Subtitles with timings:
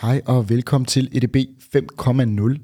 [0.00, 2.58] Hej og velkommen til EDB 5.0.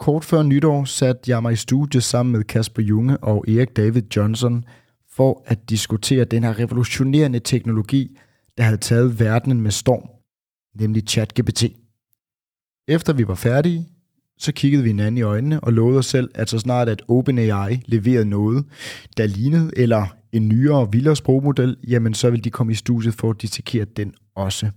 [0.00, 4.02] Kort før nytår satte jeg mig i studiet sammen med Kasper Junge og Erik David
[4.16, 4.64] Johnson
[5.10, 8.18] for at diskutere den her revolutionerende teknologi,
[8.56, 10.08] der havde taget verdenen med storm,
[10.80, 11.64] nemlig ChatGPT.
[12.88, 13.88] Efter vi var færdige,
[14.38, 17.82] så kiggede vi hinanden i øjnene og lovede os selv, at så snart at OpenAI
[17.86, 18.64] leverede noget,
[19.16, 23.14] der lignede, eller en nyere og vildere sprogmodel, jamen så ville de komme i studiet
[23.14, 24.70] for at dissekere den også.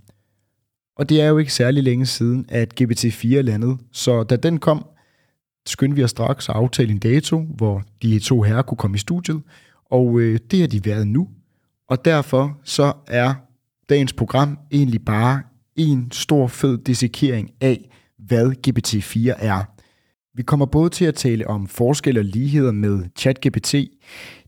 [1.02, 4.86] Og det er jo ikke særlig længe siden, at GPT-4 landede, så da den kom,
[5.66, 8.98] skyndte vi os straks at aftale en dato, hvor de to herrer kunne komme i
[8.98, 9.42] studiet,
[9.86, 11.28] og øh, det har de været nu.
[11.90, 13.34] Og derfor så er
[13.90, 15.42] dagens program egentlig bare
[15.76, 19.64] en stor fed dissekering af, hvad GPT-4 er.
[20.38, 23.76] Vi kommer både til at tale om forskelle og ligheder med ChatGPT,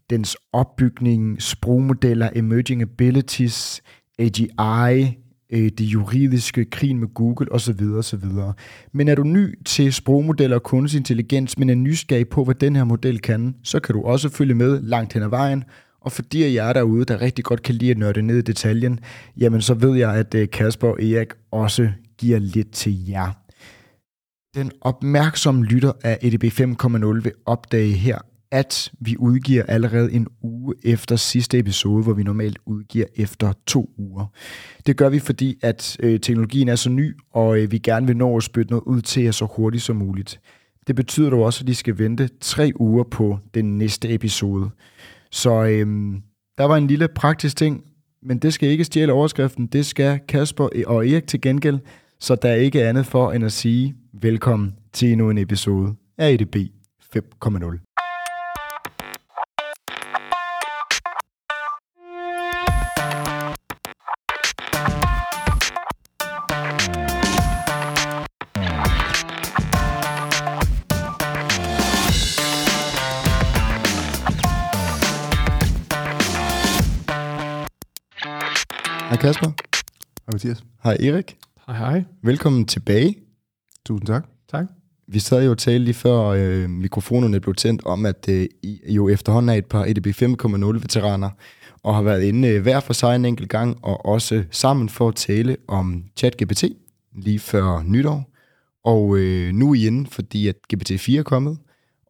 [0.10, 3.82] dens opbygning, sprogmodeller, emerging abilities,
[4.20, 5.18] AGI,
[5.54, 7.82] øh, det juridiske, krigen med Google osv.
[7.98, 8.24] osv.
[8.92, 12.76] Men er du ny til sprogmodeller og kunstig intelligens, men er nysgerrig på, hvad den
[12.76, 15.64] her model kan, så kan du også følge med langt hen ad vejen.
[16.02, 19.00] Og fordi de jer derude, der rigtig godt kan lide at nørde ned i detaljen,
[19.38, 23.32] jamen så ved jeg, at øh, Kasper og Erik også giver lidt til jer.
[24.56, 28.18] Den opmærksomme lytter af EDB 5.0 vil opdage her,
[28.54, 33.90] at vi udgiver allerede en uge efter sidste episode, hvor vi normalt udgiver efter to
[33.98, 34.26] uger.
[34.86, 38.18] Det gør vi, fordi at øh, teknologien er så ny, og øh, vi gerne vil
[38.18, 40.40] nå at spytte noget ud til jer så hurtigt som muligt.
[40.88, 44.70] Det betyder dog også, at de skal vente tre uger på den næste episode.
[45.32, 45.88] Så øh,
[46.58, 47.84] der var en lille praktisk ting,
[48.24, 49.68] men det skal ikke stjæle overskriften.
[49.68, 51.80] Det skal Kasper og Erik til gengæld,
[52.20, 56.32] så der er ikke andet for end at sige velkommen til endnu en episode af
[56.32, 56.56] EDB
[57.16, 57.93] 5.0.
[79.14, 79.48] Hej Kasper.
[79.48, 80.64] Hej Mathias.
[80.84, 81.38] Hej Erik.
[81.68, 82.04] Hej hej.
[82.24, 83.16] Velkommen tilbage.
[83.86, 84.26] Tusind tak.
[84.52, 84.66] Tak.
[85.08, 88.94] Vi sad jo og talte lige før øh, mikrofonerne blev tændt om, at øh, I
[88.94, 91.30] jo efterhånden er et par EDB 5.0-veteraner,
[91.84, 95.08] og har været inde øh, hver for sig en enkelt gang, og også sammen for
[95.08, 96.64] at tale om ChatGPT
[97.16, 98.34] lige før nytår.
[98.84, 101.58] Og øh, nu er I inde, fordi at GPT-4 er kommet,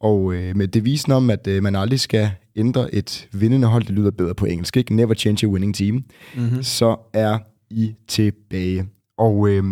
[0.03, 3.91] og øh, med devisen om, at øh, man aldrig skal ændre et vindende hold, det
[3.91, 4.95] lyder bedre på engelsk, ikke?
[4.95, 6.03] Never change a winning team.
[6.35, 6.63] Mm-hmm.
[6.63, 7.37] Så er
[7.69, 8.85] I tilbage.
[9.17, 9.63] Og øh,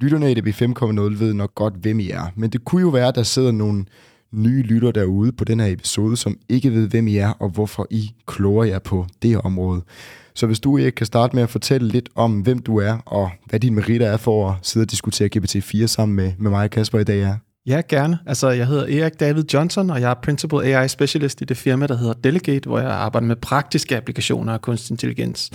[0.00, 2.32] lytterne i DB 5.0 ved nok godt, hvem I er.
[2.36, 3.84] Men det kunne jo være, at der sidder nogle
[4.32, 7.86] nye lytter derude på den her episode, som ikke ved, hvem I er, og hvorfor
[7.90, 9.82] I kloger jer på det her område.
[10.34, 13.30] Så hvis du ikke kan starte med at fortælle lidt om, hvem du er, og
[13.46, 16.70] hvad din meritter er for at sidde og diskutere GPT-4 sammen med, med mig og
[16.70, 17.36] Kasper i dag er.
[17.66, 18.18] Ja, gerne.
[18.26, 21.86] Altså, jeg hedder Erik David Johnson, og jeg er Principal AI Specialist i det firma,
[21.86, 25.50] der hedder Delegate, hvor jeg arbejder med praktiske applikationer af kunstig intelligens.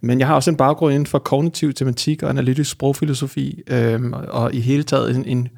[0.00, 4.54] Men jeg har også en baggrund inden for kognitiv tematik og analytisk sprogfilosofi, øhm, og
[4.54, 5.48] i hele taget en, en,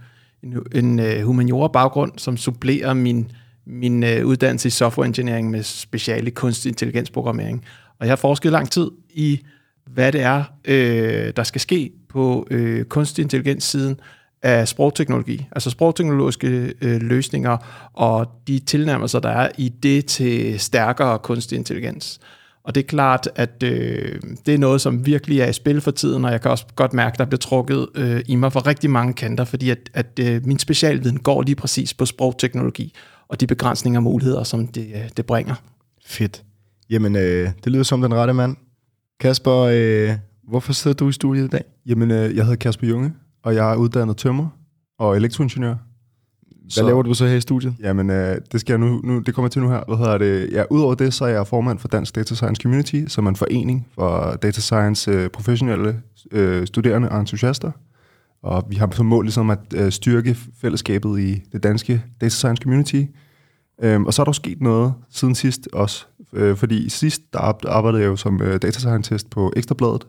[0.42, 3.30] en, en uh, humaniora baggrund, som supplerer min,
[3.66, 7.64] min uh, uddannelse i software engineering med speciale kunstig intelligensprogrammering.
[8.00, 9.40] Og jeg har forsket lang tid i,
[9.86, 14.00] hvad det er, øh, der skal ske på øh, kunstig intelligens siden,
[14.46, 17.56] af sprogteknologi, altså sprogteknologiske øh, løsninger
[17.94, 22.20] og de tilnærmelser, der er i det til stærkere kunstig intelligens.
[22.64, 25.90] Og det er klart, at øh, det er noget, som virkelig er i spil for
[25.90, 28.66] tiden, og jeg kan også godt mærke, at der bliver trukket øh, i mig for
[28.66, 32.94] rigtig mange kanter, fordi at, at øh, min specialviden går lige præcis på sprogteknologi
[33.28, 35.54] og de begrænsninger og muligheder, som det, øh, det bringer.
[36.06, 36.42] Fedt.
[36.90, 38.56] Jamen, øh, det lyder som den rette mand.
[39.20, 40.10] Kasper, øh,
[40.48, 41.64] hvorfor sidder du i studiet i dag?
[41.86, 43.12] Jamen, øh, jeg hedder Kasper Junge,
[43.46, 44.48] og jeg er uddannet tømmer
[44.98, 45.74] og elektroingeniør.
[45.74, 47.74] Hvad så, laver du så her i studiet?
[47.80, 49.84] Jamen, øh, det skal jeg nu, nu, det kommer til nu her.
[49.86, 50.52] Hvad hedder det?
[50.52, 53.36] Ja, udover det, så er jeg formand for Dansk Data Science Community, som er en
[53.36, 56.02] forening for data science øh, professionelle
[56.32, 57.70] øh, studerende og entusiaster.
[58.42, 62.62] Og vi har som mål ligesom at øh, styrke fællesskabet i det danske data science
[62.62, 63.02] community.
[63.82, 67.38] Øhm, og så er der sket noget siden sidst også, øh, fordi sidst der
[67.68, 70.06] arbejdede jeg jo som øh, data scientist på Ekstrabladet,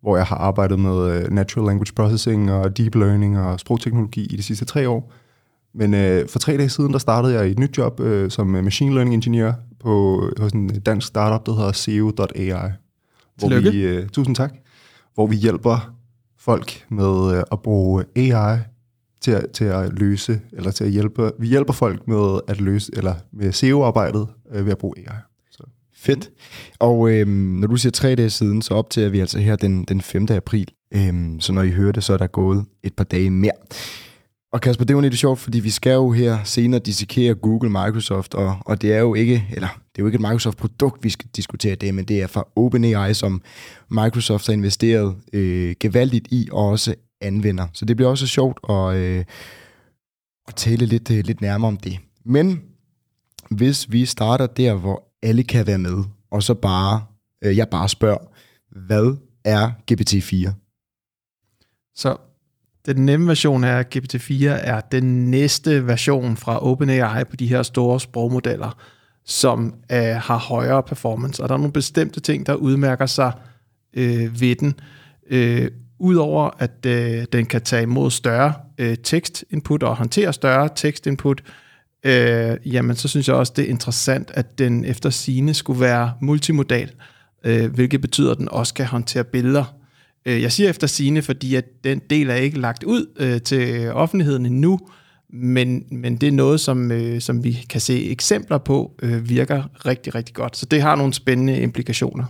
[0.00, 4.36] hvor jeg har arbejdet med uh, natural language processing og deep learning og sprogteknologi i
[4.36, 5.12] de sidste tre år.
[5.74, 8.94] Men uh, for tre dage siden, der startede jeg et nyt job uh, som machine
[8.94, 12.70] learning engineer på, hos en dansk startup, der hedder SEO.ai.
[13.36, 14.54] Hvor vi, uh, tusind tak.
[15.14, 15.94] Hvor vi hjælper
[16.38, 18.58] folk med uh, at bruge AI
[19.20, 22.92] til at, til at løse, eller til at hjælpe, vi hjælper folk med at løse,
[22.96, 25.16] eller med SEO-arbejdet uh, ved at bruge AI.
[26.06, 26.30] Fedt.
[26.78, 30.00] Og øhm, når du siger tre dage siden, så optager vi altså her den, den
[30.00, 30.26] 5.
[30.30, 30.68] april.
[30.94, 33.52] Øhm, så når I hører det, så er der gået et par dage mere.
[34.52, 37.70] Og Kasper, det er jo lidt sjovt, fordi vi skal jo her senere dissekere Google,
[37.70, 41.10] Microsoft, og, og det er jo ikke, eller det er jo ikke et Microsoft-produkt, vi
[41.10, 43.42] skal diskutere det, men det er fra OpenAI, som
[43.90, 47.66] Microsoft har investeret øh, gevaldigt i og også anvender.
[47.72, 49.24] Så det bliver også sjovt at, øh,
[50.48, 51.98] at tale lidt, øh, lidt nærmere om det.
[52.24, 52.62] Men
[53.50, 57.04] hvis vi starter der, hvor alle kan være med, og så bare,
[57.44, 58.18] øh, jeg bare spørger,
[58.86, 60.52] hvad er GPT-4?
[61.94, 62.16] Så
[62.86, 68.00] den nemme version af GPT-4 er den næste version fra OpenAI på de her store
[68.00, 68.78] sprogmodeller,
[69.24, 71.42] som øh, har højere performance.
[71.42, 73.32] Og der er nogle bestemte ting, der udmærker sig
[73.94, 74.74] øh, ved den.
[75.30, 81.42] Øh, Udover at øh, den kan tage imod større øh, tekstinput og håndtere større tekstinput,
[81.46, 81.52] øh,
[82.06, 86.12] Øh, jamen så synes jeg også, det er interessant, at den efter sine skulle være
[86.20, 86.90] multimodal,
[87.44, 89.64] øh, hvilket betyder, at den også kan håndtere billeder.
[90.26, 93.90] Øh, jeg siger efter sine, fordi at den del er ikke lagt ud øh, til
[93.92, 94.80] offentligheden endnu,
[95.32, 99.86] men, men det er noget, som, øh, som vi kan se eksempler på øh, virker
[99.86, 100.56] rigtig, rigtig godt.
[100.56, 102.24] Så det har nogle spændende implikationer.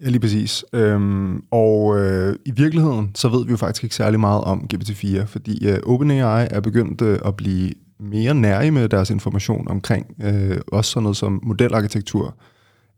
[0.00, 0.64] Ja, lige præcis.
[0.72, 5.24] Øhm, og øh, i virkeligheden, så ved vi jo faktisk ikke særlig meget om GPT-4,
[5.24, 10.60] fordi øh, OpenAI er begyndt øh, at blive mere nære med deres information omkring øh,
[10.66, 12.36] også sådan noget som modelarkitektur.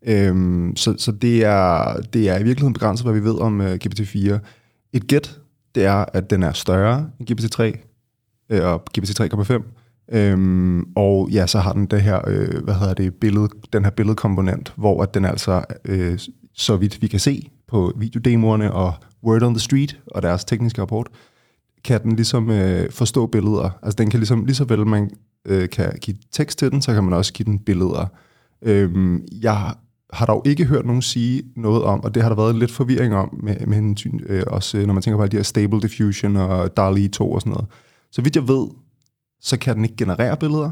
[0.06, 3.78] Øhm, så så det, er, det er i virkeligheden begrænset, hvad vi ved om øh,
[3.84, 4.38] GPT-4.
[4.92, 5.40] Et gæt,
[5.74, 7.62] det er, at den er større end GPT-3
[8.50, 9.62] øh, og GPT 3,5.
[10.12, 13.90] Øhm, og ja, så har den det her, øh, hvad hedder det, billede, den her
[13.90, 16.18] billedkomponent, hvor at den altså, øh,
[16.54, 18.94] så vidt vi kan se på videodemoerne og
[19.24, 21.08] Word on the Street og deres tekniske rapport,
[21.86, 23.70] kan den ligesom øh, forstå billeder.
[23.82, 25.10] Altså den kan ligesom, lige så vel man
[25.44, 28.06] øh, kan give tekst til den, så kan man også give den billeder.
[28.62, 29.74] Øhm, jeg
[30.12, 33.14] har dog ikke hørt nogen sige noget om, og det har der været lidt forvirring
[33.14, 35.80] om, med, med en, øh, også øh, når man tænker på alle de her Stable
[35.80, 37.66] Diffusion og DALI 2 og sådan noget.
[38.12, 38.68] Så vidt jeg ved,
[39.40, 40.70] så kan den ikke generere billeder,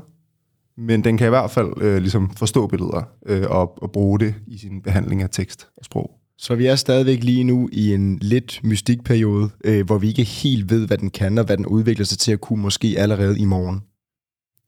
[0.77, 4.35] men den kan i hvert fald øh, ligesom forstå billeder øh, og, og bruge det
[4.47, 6.11] i sin behandling af tekst og sprog.
[6.39, 10.71] Så vi er stadigvæk lige nu i en lidt mystikperiode, øh, hvor vi ikke helt
[10.71, 13.45] ved, hvad den kan, og hvad den udvikler sig til at kunne måske allerede i
[13.45, 13.83] morgen.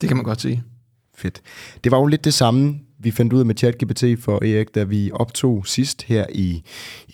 [0.00, 0.62] Det kan man godt sige.
[1.16, 1.42] Fedt.
[1.84, 4.84] Det var jo lidt det samme, vi fandt ud af med ChatGPT for Erik, da
[4.84, 6.62] vi optog sidst her i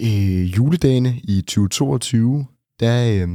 [0.00, 2.46] øh, juledagene i 2022.
[2.80, 3.28] Der, øh,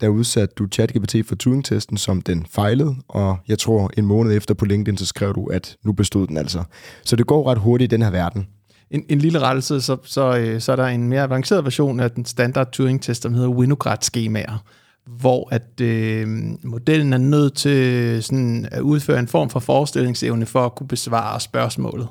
[0.00, 4.54] der udsatte du ChatGPT for Turing-testen, som den fejlede, og jeg tror en måned efter
[4.54, 6.64] på LinkedIn, så skrev du, at nu bestod den altså.
[7.04, 8.46] Så det går ret hurtigt i den her verden.
[8.90, 12.10] En, en lille rettelse, så, så, øh, så er der en mere avanceret version af
[12.10, 14.64] den standard Turing-test, som hedder Winograd-skemaer,
[15.06, 16.28] hvor at øh,
[16.64, 21.40] modellen er nødt til sådan, at udføre en form for forestillingsevne for at kunne besvare
[21.40, 22.08] spørgsmålet.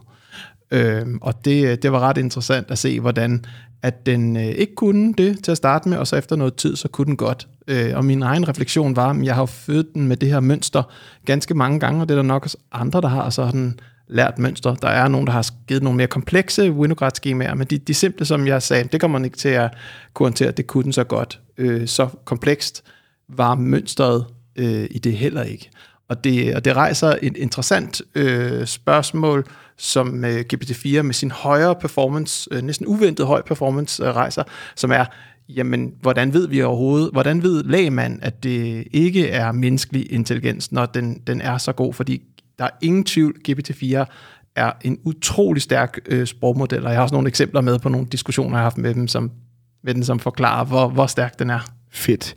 [0.72, 3.46] Øh, og det, øh, det var ret interessant at se, hvordan
[3.82, 6.76] at den øh, ikke kunne det til at starte med, og så efter noget tid,
[6.76, 7.48] så kunne den godt.
[7.68, 10.84] Øh, og min egen refleksion var, at jeg har født den med det her mønster
[11.26, 13.52] ganske mange gange, og det er der nok også andre, der har, og så har
[13.52, 14.76] den lært mønster.
[14.76, 18.48] Der er nogen, der har givet nogle mere komplekse Winograd-skemaer, men de, de simple, som
[18.48, 19.74] jeg sagde, det kommer man ikke til at
[20.14, 21.40] kunne håndtere, det kunne den så godt.
[21.58, 22.84] Øh, så komplekst
[23.30, 24.26] var mønstret
[24.56, 25.70] øh, i det heller ikke.
[26.10, 29.46] Og det, og det rejser et interessant øh, spørgsmål,
[29.78, 34.44] som øh, GPT-4 med sin højere performance, øh, næsten uventet høj performance, øh, rejser,
[34.76, 35.06] som er,
[35.50, 40.86] jamen, hvordan ved vi overhovedet, hvordan ved lægemand, at det ikke er menneskelig intelligens, når
[40.86, 41.94] den, den er så god?
[41.94, 42.22] Fordi
[42.60, 44.06] der er ingen tvivl, GPT-4
[44.56, 48.08] er en utrolig stærk øh, sprogmodel, og jeg har også nogle eksempler med på nogle
[48.12, 49.32] diskussioner, jeg har haft med dem, som,
[49.84, 51.60] med den, som forklarer, hvor, hvor stærk den er.
[51.92, 52.36] Fedt.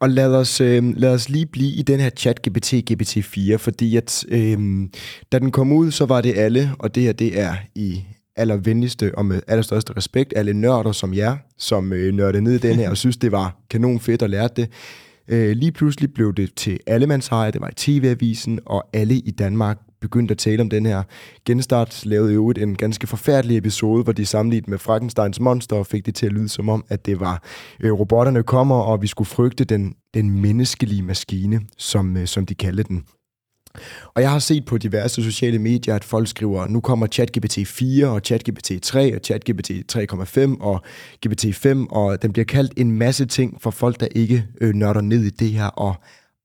[0.00, 3.96] Og lad os, øh, lad os lige blive i den her chat GPT GPT-4, fordi
[3.96, 4.58] at, øh,
[5.32, 8.04] da den kom ud, så var det alle, og det her det er i
[8.36, 12.76] allervenligste og med allerstørste respekt, alle nørder som jer, som øh, nørdede ned i den
[12.76, 14.68] her og synes, det var kanon fedt at lære det.
[15.30, 19.78] Øh, lige pludselig blev det til allemandseje, det var i TV-avisen, og alle i Danmark
[20.00, 21.02] begyndte at tale om den her.
[21.44, 26.06] Genstart lavede jo en ganske forfærdelig episode, hvor de sammenlignede med Frankensteins monster og fik
[26.06, 27.42] det til at lyde som om, at det var
[27.80, 32.54] øh, robotterne kommer, og vi skulle frygte den, den menneskelige maskine, som, øh, som de
[32.54, 33.04] kaldte den.
[34.14, 38.06] Og jeg har set på diverse sociale medier, at folk skriver, nu kommer ChatGPT 4
[38.06, 40.82] og ChatGPT 3 og ChatGPT 3,5 og
[41.26, 45.00] GPT 5, og den bliver kaldt en masse ting for folk, der ikke øh, nørder
[45.00, 45.94] ned i det her og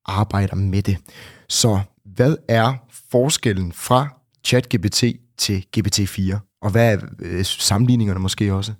[0.06, 0.98] arbejder med det.
[1.50, 2.74] Så hvad er
[3.12, 4.08] forskellen fra
[4.44, 5.04] ChatGPT
[5.38, 6.58] til GPT-4?
[6.62, 8.74] Og hvad er øh, sammenligningerne måske også?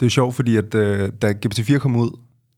[0.00, 2.10] Det er sjovt, fordi at, øh, da GPT-4 kom ud,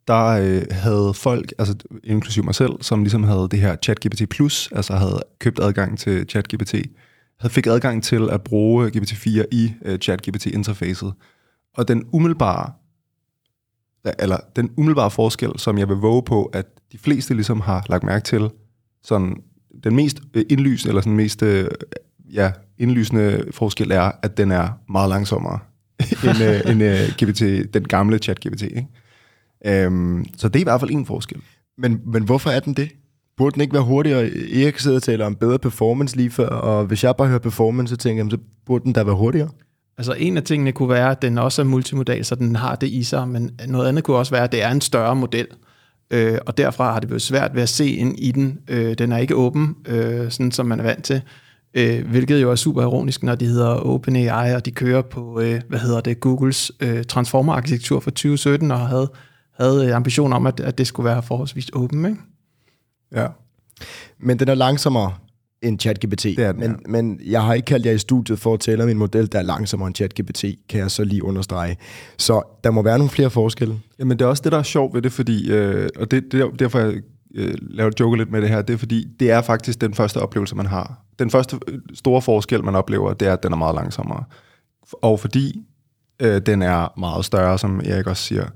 [0.09, 4.73] der øh, havde folk, altså inklusive mig selv, som ligesom havde det her ChatGPT Plus,
[4.73, 6.75] altså havde købt adgang til ChatGPT,
[7.40, 11.12] havde fik adgang til at bruge GPT-4 i øh, ChatGPT-interfacet.
[11.76, 12.73] Og den umiddelbare,
[14.19, 18.04] eller den umiddelbare forskel, som jeg vil våge på, at de fleste ligesom har lagt
[18.04, 18.50] mærke til,
[19.02, 19.37] sådan
[19.85, 21.69] den mest øh, indlysende, eller sådan mest øh,
[22.33, 25.59] ja, indlysende forskel er, at den er meget langsommere
[26.25, 28.62] end, øh, end øh, GPT, den gamle ChatGPT.
[28.62, 28.87] Ikke?
[29.69, 31.38] Um, så det er i hvert fald en forskel.
[31.79, 32.90] Men, men hvorfor er den det?
[33.37, 34.31] Burde den ikke være hurtigere?
[34.55, 37.90] Erik sidder og taler om bedre performance lige før, og hvis jeg bare hører performance,
[37.90, 39.49] så tænker jeg, så burde den da være hurtigere.
[39.99, 42.87] Altså en af tingene kunne være, at den også er multimodal, så den har det
[42.87, 45.47] i sig, men noget andet kunne også være, at det er en større model.
[46.11, 48.59] Øh, og derfra har det været svært ved at se ind i den.
[48.69, 51.23] Øh, den er ikke åben, øh, sådan som man er vant til.
[51.75, 55.61] Øh, hvilket jo er super ironisk, når de hedder OpenAI, og de kører på, øh,
[55.69, 59.11] hvad hedder det, Googles øh, transformer-arkitektur fra 2017, og havde,
[59.61, 62.19] havde ambition om, at, at det skulle være forholdsvis åben, ikke?
[63.12, 63.26] Ja.
[64.19, 65.12] Men den er langsommere
[65.62, 66.23] end ChatGPT.
[66.23, 66.76] Det er den, men, ja.
[66.88, 69.38] men jeg har ikke kaldt jer i studiet for at tale om en model, der
[69.38, 71.76] er langsommere end ChatGPT, kan jeg så lige understrege.
[72.19, 73.81] Så der må være nogle flere forskelle.
[73.99, 76.40] Jamen det er også det, der er sjovt ved det, fordi, øh, og det, det
[76.40, 76.95] er derfor jeg
[77.35, 80.21] øh, laver joke lidt med det her, det er fordi, det er faktisk den første
[80.21, 81.05] oplevelse, man har.
[81.19, 84.25] Den første øh, store forskel, man oplever, det er, at den er meget langsommere.
[84.93, 85.62] Og fordi
[86.21, 88.47] øh, den er meget større, som Erik også siger.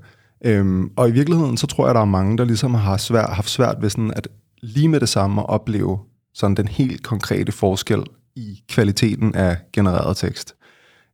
[0.45, 3.49] Øhm, og i virkeligheden, så tror jeg, der er mange, der ligesom har svært, haft
[3.49, 4.27] svært ved sådan at
[4.61, 5.99] lige med det samme at opleve
[6.33, 8.03] sådan den helt konkrete forskel
[8.35, 10.55] i kvaliteten af genereret tekst.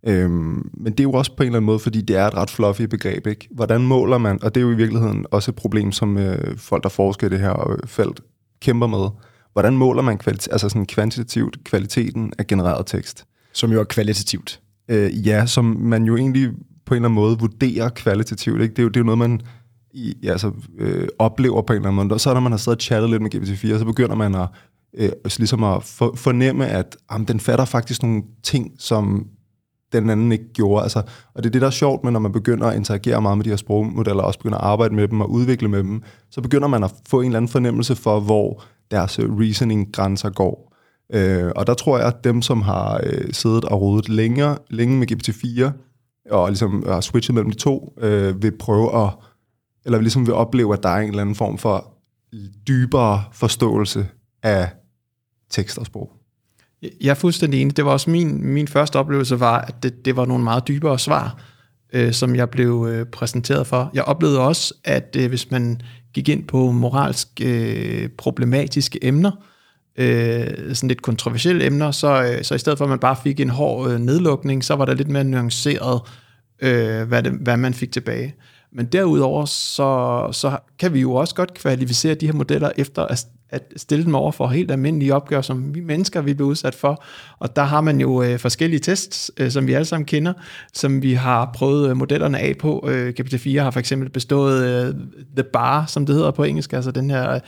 [0.07, 2.33] Øhm, men det er jo også på en eller anden måde, fordi det er et
[2.33, 3.27] ret fluffy begreb.
[3.27, 3.47] Ikke?
[3.51, 6.83] Hvordan måler man, og det er jo i virkeligheden også et problem, som øh, folk,
[6.83, 8.21] der forsker i det her øh, felt,
[8.61, 9.09] kæmper med.
[9.53, 13.25] Hvordan måler man kvalit- altså sådan kvantitativt kvaliteten af genereret tekst?
[13.53, 14.61] Som jo er kvalitativt.
[14.89, 16.51] Øh, ja, som man jo egentlig
[16.91, 18.61] på en eller anden måde vurderer kvalitativt.
[18.61, 18.73] Ikke?
[18.73, 19.41] Det, er jo, det er jo noget, man
[19.93, 22.13] i, altså, øh, oplever på en eller anden måde.
[22.13, 24.47] Og så når man har siddet og chattet lidt med GPT-4, så begynder man at,
[24.97, 29.27] øh, altså ligesom at for, fornemme, at jamen, den fatter faktisk nogle ting, som
[29.93, 30.83] den anden ikke gjorde.
[30.83, 30.99] Altså,
[31.33, 33.45] og det er det, der er sjovt men når man begynder at interagere meget med
[33.45, 36.41] de her sprogmodeller, og også begynder at arbejde med dem og udvikle med dem, så
[36.41, 40.75] begynder man at få en eller anden fornemmelse for, hvor deres øh, reasoning-grænser går.
[41.13, 44.97] Øh, og der tror jeg, at dem, som har øh, siddet og rodet længere, længe
[44.97, 45.71] med GPT-4,
[46.31, 49.09] og ligesom har switchet mellem de to, øh, vil prøve at,
[49.85, 51.93] eller ligesom vil opleve, at der er en eller anden form for
[52.67, 54.07] dybere forståelse
[54.43, 54.69] af
[55.49, 56.11] tekst og sprog.
[57.01, 57.77] Jeg er fuldstændig enig.
[57.77, 60.99] Det var også min, min første oplevelse, var, at det, det var nogle meget dybere
[60.99, 61.37] svar,
[61.93, 63.91] øh, som jeg blev øh, præsenteret for.
[63.93, 65.81] Jeg oplevede også, at øh, hvis man
[66.13, 69.31] gik ind på moralsk øh, problematiske emner,
[69.97, 73.39] øh, sådan lidt kontroversielle emner, så, øh, så i stedet for at man bare fik
[73.39, 76.01] en hård øh, nedlukning, så var der lidt mere nuanceret,
[76.61, 78.35] øh, hvad, det, hvad man fik tilbage.
[78.73, 83.25] Men derudover, så, så kan vi jo også godt kvalificere de her modeller efter at,
[83.49, 87.03] at stille dem over for helt almindelige opgaver, som vi mennesker vi bliver udsat for.
[87.39, 90.33] Og der har man jo øh, forskellige tests, øh, som vi alle sammen kender,
[90.73, 92.87] som vi har prøvet øh, modellerne af på.
[92.89, 94.95] Øh, GPT-4 har for eksempel bestået øh,
[95.35, 97.39] The Bar, som det hedder på engelsk, altså den her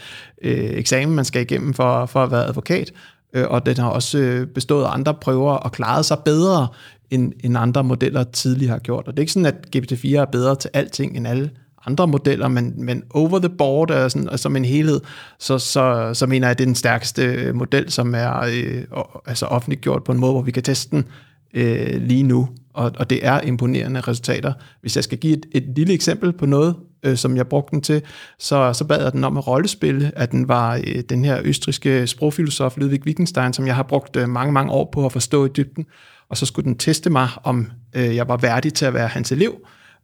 [0.41, 2.91] øh, eksamen, man skal igennem for, for at være advokat.
[3.33, 6.67] Øh, og den har også øh, bestået andre prøver og klaret sig bedre
[7.13, 9.07] end, end andre modeller tidligere har gjort.
[9.07, 11.49] Og det er ikke sådan, at GPT-4 er bedre til alting end alle
[11.85, 15.01] andre modeller, men, men over the board, er sådan, og som en helhed,
[15.39, 18.83] så, så, så mener jeg, at det er den stærkeste model, som er øh,
[19.25, 21.05] altså offentliggjort på en måde, hvor vi kan teste den
[21.53, 22.49] øh, lige nu.
[22.73, 24.53] Og, og det er imponerende resultater.
[24.81, 27.81] Hvis jeg skal give et, et lille eksempel på noget, øh, som jeg brugte den
[27.81, 28.01] til,
[28.39, 32.07] så, så bad jeg den om at rollespille, at den var øh, den her østriske
[32.07, 35.49] sprogfilosof Ludwig Wittgenstein, som jeg har brugt øh, mange, mange år på at forstå i
[35.57, 35.85] dybden
[36.33, 39.31] og så skulle den teste mig, om øh, jeg var værdig til at være hans
[39.31, 39.55] elev.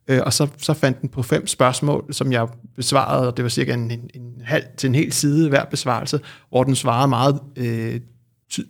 [0.08, 3.50] Øh, og så, så fandt den på fem spørgsmål, som jeg besvarede, og det var
[3.50, 6.20] cirka en, en, en halv til en hel side hver besvarelse,
[6.50, 8.00] hvor den svarede meget øh,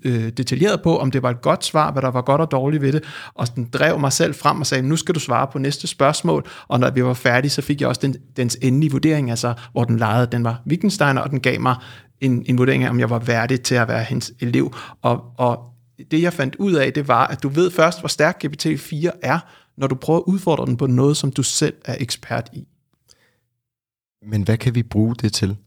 [0.05, 2.81] øh, detaljeret på, om det var et godt svar, hvad der var godt og dårligt
[2.81, 5.59] ved det, og den drev mig selv frem og sagde, nu skal du svare på
[5.59, 9.29] næste spørgsmål, og når vi var færdige, så fik jeg også den, dens endelige vurdering,
[9.29, 11.75] altså hvor den legede, den var Wittgensteiner, og den gav mig
[12.21, 15.68] en, en vurdering af, om jeg var værdig til at være hans elev, og, og
[16.11, 19.39] det jeg fandt ud af, det var, at du ved først, hvor stærk GPT-4 er,
[19.77, 22.67] når du prøver at udfordre den på noget, som du selv er ekspert i.
[24.25, 25.57] Men hvad kan vi bruge det til?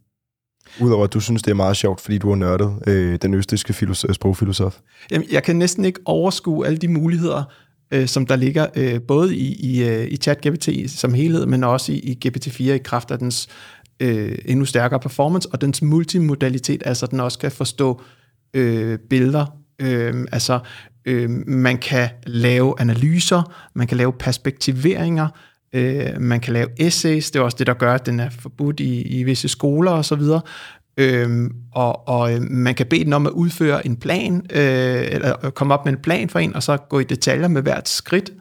[0.81, 3.73] Udover at du synes, det er meget sjovt, fordi du har nørdet øh, den østiske
[3.73, 4.79] filosof, sprogfilosof.
[5.11, 7.45] Jamen, jeg kan næsten ikke overskue alle de muligheder,
[7.91, 11.93] øh, som der ligger øh, både i, i, øh, i ChatGPT som helhed, men også
[11.93, 13.49] i, i GPT-4 i kraft af dens
[14.01, 18.03] øh, endnu stærkere performance og dens multimodalitet, altså den også kan forstå
[18.55, 19.47] øh, billeder,
[19.83, 20.59] Øh, altså,
[21.05, 25.29] øh, man kan lave analyser, man kan lave perspektiveringer,
[25.73, 28.81] øh, man kan lave essays, det er også det, der gør, at den er forbudt
[28.81, 30.23] i, i visse skoler osv.,
[30.97, 35.51] Øhm, og, og øh, man kan bede den om at udføre en plan, øh, eller
[35.51, 38.33] komme op med en plan for en, og så gå i detaljer med hvert skridt.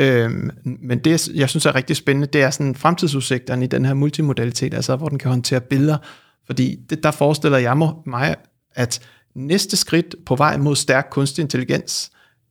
[0.00, 3.94] Øhm, men det, jeg synes er rigtig spændende, det er sådan fremtidsudsigterne i den her
[3.94, 5.98] multimodalitet, altså hvor den kan håndtere billeder.
[6.46, 8.34] Fordi det, der forestiller jeg mig,
[8.74, 9.00] at
[9.34, 12.10] næste skridt på vej mod stærk kunstig intelligens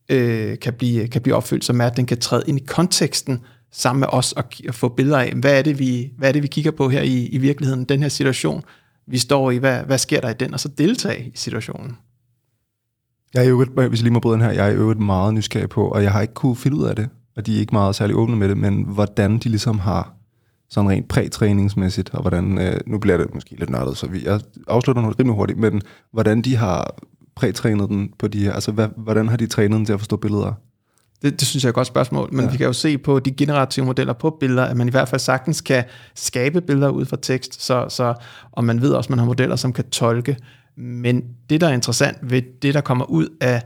[0.10, 3.40] øh, kan, blive, kan blive opfyldt, som er, at den kan træde ind i konteksten
[3.72, 6.44] sammen med os og, og få billeder af, hvad er, det, vi, hvad er det,
[6.44, 8.64] vi kigger på her i, i virkeligheden, den her situation,
[9.08, 11.98] vi står i, hvad, hvad sker der i den, og så deltage i situationen.
[13.34, 15.70] Jeg er jo hvis jeg lige må bryde den her, jeg er jo meget nysgerrig
[15.70, 17.96] på, og jeg har ikke kunne finde ud af det, og de er ikke meget
[17.96, 20.17] særlig åbne med det, men hvordan de ligesom har
[20.70, 24.42] sådan rent prætræningsmæssigt, og hvordan, øh, nu bliver det måske lidt nørdet, så vi, jeg
[24.68, 25.82] afslutter noget rimelig hurtigt, men
[26.12, 26.96] hvordan de har
[27.36, 30.16] prætrænet den på de her, altså hvad, hvordan har de trænet den til at forstå
[30.16, 30.54] billeder?
[31.22, 32.52] Det, det synes jeg er et godt spørgsmål, men ja.
[32.52, 35.20] vi kan jo se på de generative modeller på billeder, at man i hvert fald
[35.20, 35.84] sagtens kan
[36.16, 38.14] skabe billeder ud fra tekst, så, så,
[38.52, 40.38] og man ved også, at man har modeller, som kan tolke.
[40.78, 43.62] Men det, der er interessant ved det, der kommer ud af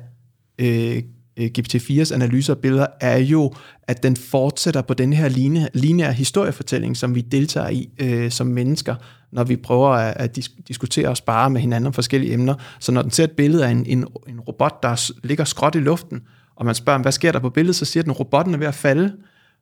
[0.59, 1.03] øh,
[1.39, 6.97] GPT-4's analyser af billeder, er jo, at den fortsætter på den her line, lineære historiefortælling,
[6.97, 8.95] som vi deltager i øh, som mennesker,
[9.31, 12.55] når vi prøver at, at disk- diskutere og spare med hinanden om forskellige emner.
[12.79, 15.79] Så når den ser et billede af en, en, en robot, der ligger skråt i
[15.79, 16.21] luften,
[16.55, 18.67] og man spørger, hvad sker der på billedet, så siger den, at robotten er ved
[18.67, 19.13] at falde.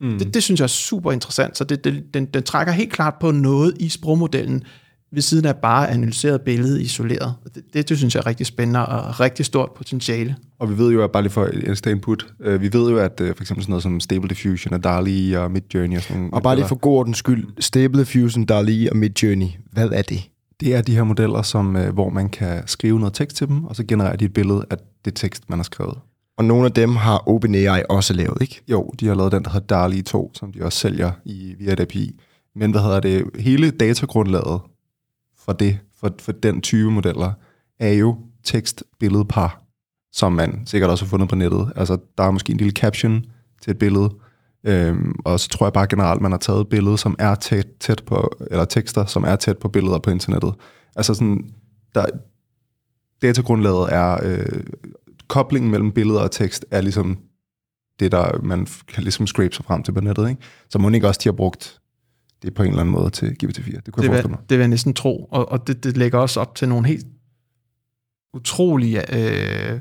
[0.02, 0.18] Mm.
[0.20, 3.14] Det, det synes jeg er super interessant, så det, det, den, den trækker helt klart
[3.22, 4.64] på noget i sprogmodellen,
[5.12, 7.34] ved siden af bare analyseret billede isoleret.
[7.56, 10.36] Det, det, det synes jeg er rigtig spændende og rigtig stort potentiale.
[10.60, 13.22] Og vi ved jo, at bare lige for et input, øh, vi ved jo, at
[13.22, 16.30] øh, for eksempel sådan noget som Stable Diffusion og DALI og Midjourney og sådan.
[16.34, 20.30] Og bare lige for god ordens skyld, Stable Diffusion, DALI og Midjourney, hvad er det?
[20.60, 23.64] Det er de her modeller, som, øh, hvor man kan skrive noget tekst til dem,
[23.64, 25.98] og så genererer de et billede af det tekst, man har skrevet.
[26.38, 28.62] Og nogle af dem har OpenAI også lavet, ikke?
[28.68, 31.74] Jo, de har lavet den, der hedder DALI 2, som de også sælger i, via
[31.74, 32.20] et API.
[32.56, 33.24] Men hvad hedder det?
[33.40, 34.60] Hele datagrundlaget
[35.50, 37.34] for det, for, for den type modeller,
[37.80, 39.64] er jo tekst-billede-par,
[40.12, 41.74] som man sikkert også har fundet på nettet.
[41.76, 43.26] Altså, der er måske en lille caption
[43.62, 44.10] til et billede,
[44.64, 47.68] øhm, og så tror jeg bare generelt, man har taget billeder, billede, som er tæt,
[47.80, 50.54] tæt på, eller tekster, som er tæt på billeder på internettet.
[50.96, 51.50] Altså sådan,
[51.96, 52.06] der,
[53.22, 54.64] datagrundlaget er, øh,
[55.28, 57.18] koblingen mellem billeder og tekst er ligesom
[58.00, 60.30] det, der man kan ligesom scrape sig frem til på nettet.
[60.30, 60.42] Ikke?
[60.70, 61.80] Så må ikke også, de har brugt
[62.42, 63.52] det på en eller anden måde til GPT-4.
[63.56, 64.40] Det kunne det jeg forestille mig.
[64.50, 67.06] Det vil jeg næsten tro, og, og det, det lægger også op til nogle helt
[68.34, 69.80] utrolige øh,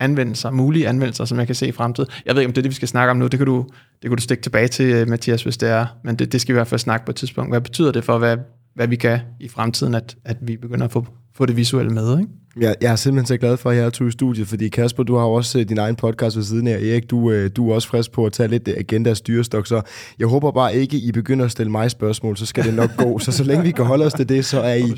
[0.00, 2.10] anvendelser, mulige anvendelser, som jeg kan se i fremtiden.
[2.26, 3.26] Jeg ved ikke, om det er det, vi skal snakke om nu.
[3.26, 3.66] Det kan du,
[4.02, 5.86] det kan du stikke tilbage til, øh, Mathias, hvis det er.
[6.04, 7.52] Men det, det skal vi i hvert fald snakke på et tidspunkt.
[7.52, 8.36] Hvad betyder det for, hvad,
[8.74, 11.06] hvad vi kan i fremtiden, at, at vi begynder at få,
[11.40, 12.32] få det visuelle med, ikke?
[12.60, 15.02] Ja, jeg er simpelthen så glad for, at jeg er to i studiet, fordi Kasper,
[15.02, 16.72] du har også uh, din egen podcast ved siden af.
[16.72, 19.82] Erik, du, uh, du er også frisk på at tage lidt agenda og styrestok, så
[20.18, 23.18] jeg håber bare ikke, I begynder at stille mig spørgsmål, så skal det nok gå.
[23.18, 24.94] Så så længe vi kan holde os til det, så er I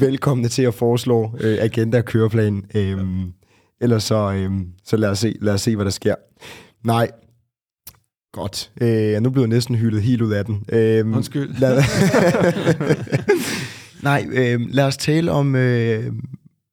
[0.00, 2.64] velkomne til at foreslå uh, agenda og køreplan.
[2.74, 3.32] Um,
[3.80, 6.14] ellers så, um, så lad, os se, lad os se, hvad der sker.
[6.84, 7.10] Nej,
[8.32, 8.70] Godt.
[8.80, 10.54] Uh, nu blev jeg næsten hyldet helt ud af den.
[10.54, 11.54] Uh, Undskyld.
[11.58, 11.82] Lad,
[14.04, 16.12] nej, øh, lad os tale om, øh,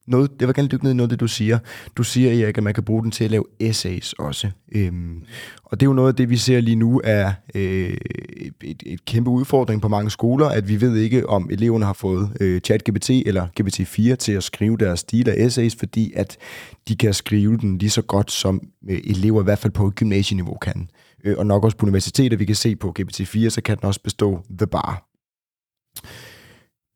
[0.07, 1.59] noget, jeg vil gerne dykke ned i noget det, du siger.
[1.95, 4.49] Du siger, Erik, at man kan bruge den til at lave essays også.
[4.75, 5.23] Øhm,
[5.63, 7.97] og det er jo noget af det, vi ser lige nu er øh,
[8.63, 12.37] et, et kæmpe udfordring på mange skoler, at vi ved ikke, om eleverne har fået
[12.39, 16.37] øh, ChatGPT eller GPT-4 til at skrive deres stil af essays, fordi at
[16.87, 20.57] de kan skrive den lige så godt, som øh, elever i hvert fald på gymnasieniveau
[20.61, 20.89] kan.
[21.23, 24.01] Øh, og nok også på universiteter, vi kan se på GPT-4, så kan den også
[24.03, 25.07] bestå the bar.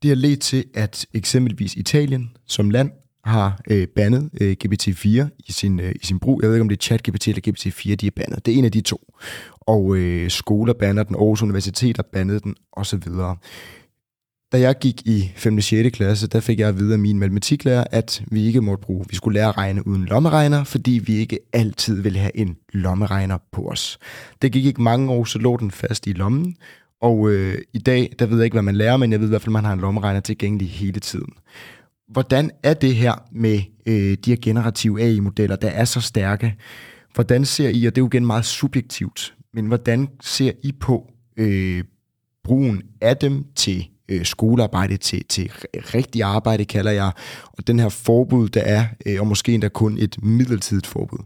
[0.06, 2.90] Det har ledt til, at eksempelvis Italien som land
[3.24, 5.06] har øh, bandet øh, GPT-4
[5.38, 6.42] i sin, øh, i sin brug.
[6.42, 8.46] Jeg ved ikke, om det er ChatGPT eller GPT-4, de er bandet.
[8.46, 9.14] Det er en af de to.
[9.60, 13.02] Og øh, skoler banner den, Aarhus Universitet har bandet den, osv.
[14.52, 15.56] Da jeg gik i 5.
[15.56, 15.96] og 6.
[15.96, 19.16] klasse, der fik jeg at vide af min matematiklærer, at vi ikke måtte bruge, vi
[19.16, 23.68] skulle lære at regne uden lommeregner, fordi vi ikke altid ville have en lommeregner på
[23.68, 23.98] os.
[24.42, 26.56] Det gik ikke mange år, så lå den fast i lommen,
[27.00, 29.28] og øh, i dag, der ved jeg ikke, hvad man lærer, men jeg ved i
[29.28, 31.32] hvert fald, at man har en lommeregner tilgængelig hele tiden.
[32.08, 36.56] Hvordan er det her med øh, de her generative AI-modeller, der er så stærke?
[37.14, 41.10] Hvordan ser I, og det er jo igen meget subjektivt, men hvordan ser I på
[41.36, 41.84] øh,
[42.44, 47.12] brugen af dem til øh, skolearbejde, til, til rigtig arbejde, kalder jeg,
[47.52, 51.18] og den her forbud, der er, øh, og måske endda kun et midlertidigt forbud?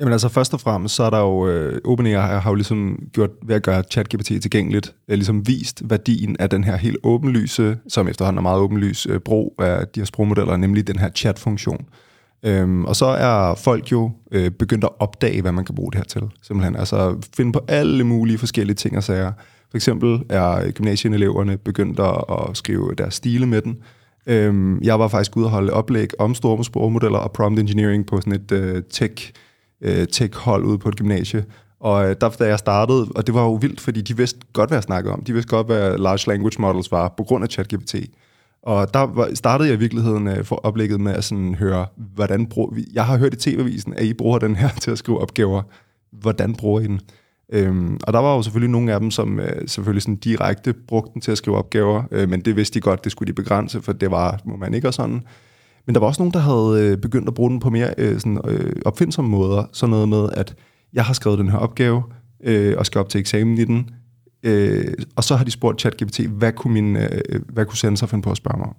[0.00, 3.30] Jamen altså først og fremmest, så er der jo, øh, OpenAI har jo ligesom gjort,
[3.42, 8.08] ved at gøre ChatGPT tilgængeligt, øh, ligesom vist værdien af den her helt åbenlyse, som
[8.08, 11.86] efterhånden er meget åbenlys, øh, brug af de her sprogmodeller, nemlig den her chat-funktion.
[12.42, 15.98] Øhm, og så er folk jo øh, begyndt at opdage, hvad man kan bruge det
[15.98, 16.22] her til.
[16.42, 19.32] Simpelthen altså finde på alle mulige forskellige ting og sager.
[19.70, 23.76] For eksempel er gymnasieeleverne begyndt at, at skrive deres stile med den.
[24.26, 28.20] Øhm, jeg var faktisk ude og holde oplæg om store sprogmodeller og prompt engineering på
[28.20, 29.32] sådan et øh, tech,
[29.82, 31.44] øh, tech-hold ude på et gymnasie.
[31.80, 34.70] Og øh, der, da jeg startede, og det var jo vildt, fordi de vidste godt,
[34.70, 35.24] hvad jeg snakkede om.
[35.24, 37.94] De vidste godt, hvad large language models var, på grund af ChatGPT.
[38.62, 42.46] Og der var, startede jeg i virkeligheden øh, for oplægget med at sådan høre, hvordan
[42.46, 42.84] bruger vi...
[42.92, 45.62] Jeg har hørt i TV-avisen, at I bruger den her til at skrive opgaver.
[46.12, 47.00] Hvordan bruger I den?
[47.52, 51.10] Øhm, og der var jo selvfølgelig nogle af dem, som øh, selvfølgelig sådan direkte brugte
[51.12, 53.82] den til at skrive opgaver, øh, men det vidste de godt, det skulle de begrænse,
[53.82, 55.22] for det var, må man ikke og sådan.
[55.90, 58.20] Men der var også nogen, der havde øh, begyndt at bruge den på mere øh,
[58.20, 59.64] sådan, øh, opfindsomme måder.
[59.72, 60.54] Sådan noget med, at
[60.92, 62.02] jeg har skrevet den her opgave,
[62.44, 63.90] øh, og skal op til eksamen i den,
[64.42, 68.22] øh, og så har de spurgt ChatGPT, hvad kunne, min, øh, hvad kunne sensor finde
[68.22, 68.74] på at spørge mig om?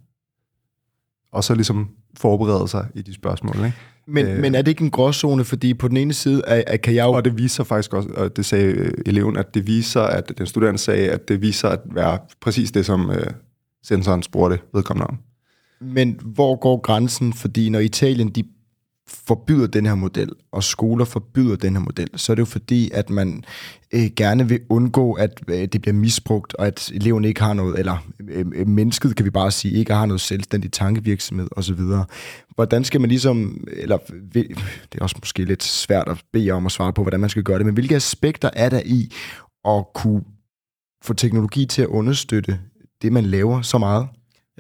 [1.34, 3.78] Og så ligesom forberede sig i de spørgsmål, ikke?
[4.08, 6.78] Men, øh, men er det ikke en gråzone, fordi på den ene side er, er,
[6.78, 7.12] kan jeg jo...
[7.12, 10.48] Og det viser faktisk også, og det sagde øh, eleven, at det viser, at den
[10.48, 13.26] studerende sagde, at det viser at være præcis det, som øh,
[13.84, 15.18] sensoren spurgte vedkommende om.
[15.82, 17.34] Men hvor går grænsen?
[17.34, 18.44] Fordi når Italien de
[19.08, 22.92] forbyder den her model, og skoler forbyder den her model, så er det jo fordi,
[22.94, 23.44] at man
[23.94, 27.80] øh, gerne vil undgå, at øh, det bliver misbrugt, og at eleven ikke har noget,
[27.80, 31.80] eller øh, øh, mennesket, kan vi bare sige, ikke har noget selvstændig tankevirksomhed osv.
[32.56, 33.98] Hvordan skal man ligesom, eller
[34.34, 37.44] det er også måske lidt svært at bede om at svare på, hvordan man skal
[37.44, 39.12] gøre det, men hvilke aspekter er der i
[39.66, 40.24] at kunne
[41.04, 42.60] få teknologi til at understøtte
[43.02, 44.08] det, man laver så meget?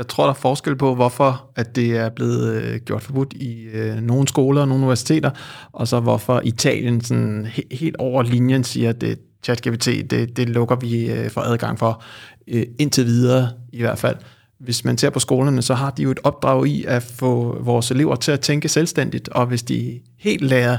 [0.02, 3.64] Jeg tror, der er forskel på, hvorfor at det er blevet øh, gjort forbudt i
[3.64, 5.30] øh, nogle skoler og nogle universiteter,
[5.72, 10.50] og så hvorfor Italien sådan he- helt over linjen siger, at det, ChatGPT, det, det
[10.50, 12.04] lukker vi øh, for adgang for,
[12.48, 14.16] øh, indtil videre i hvert fald.
[14.60, 17.92] Hvis man ser på skolerne, så har de jo et opdrag i at få vores
[17.92, 20.78] elever til at tænke selvstændigt, og hvis de helt lærer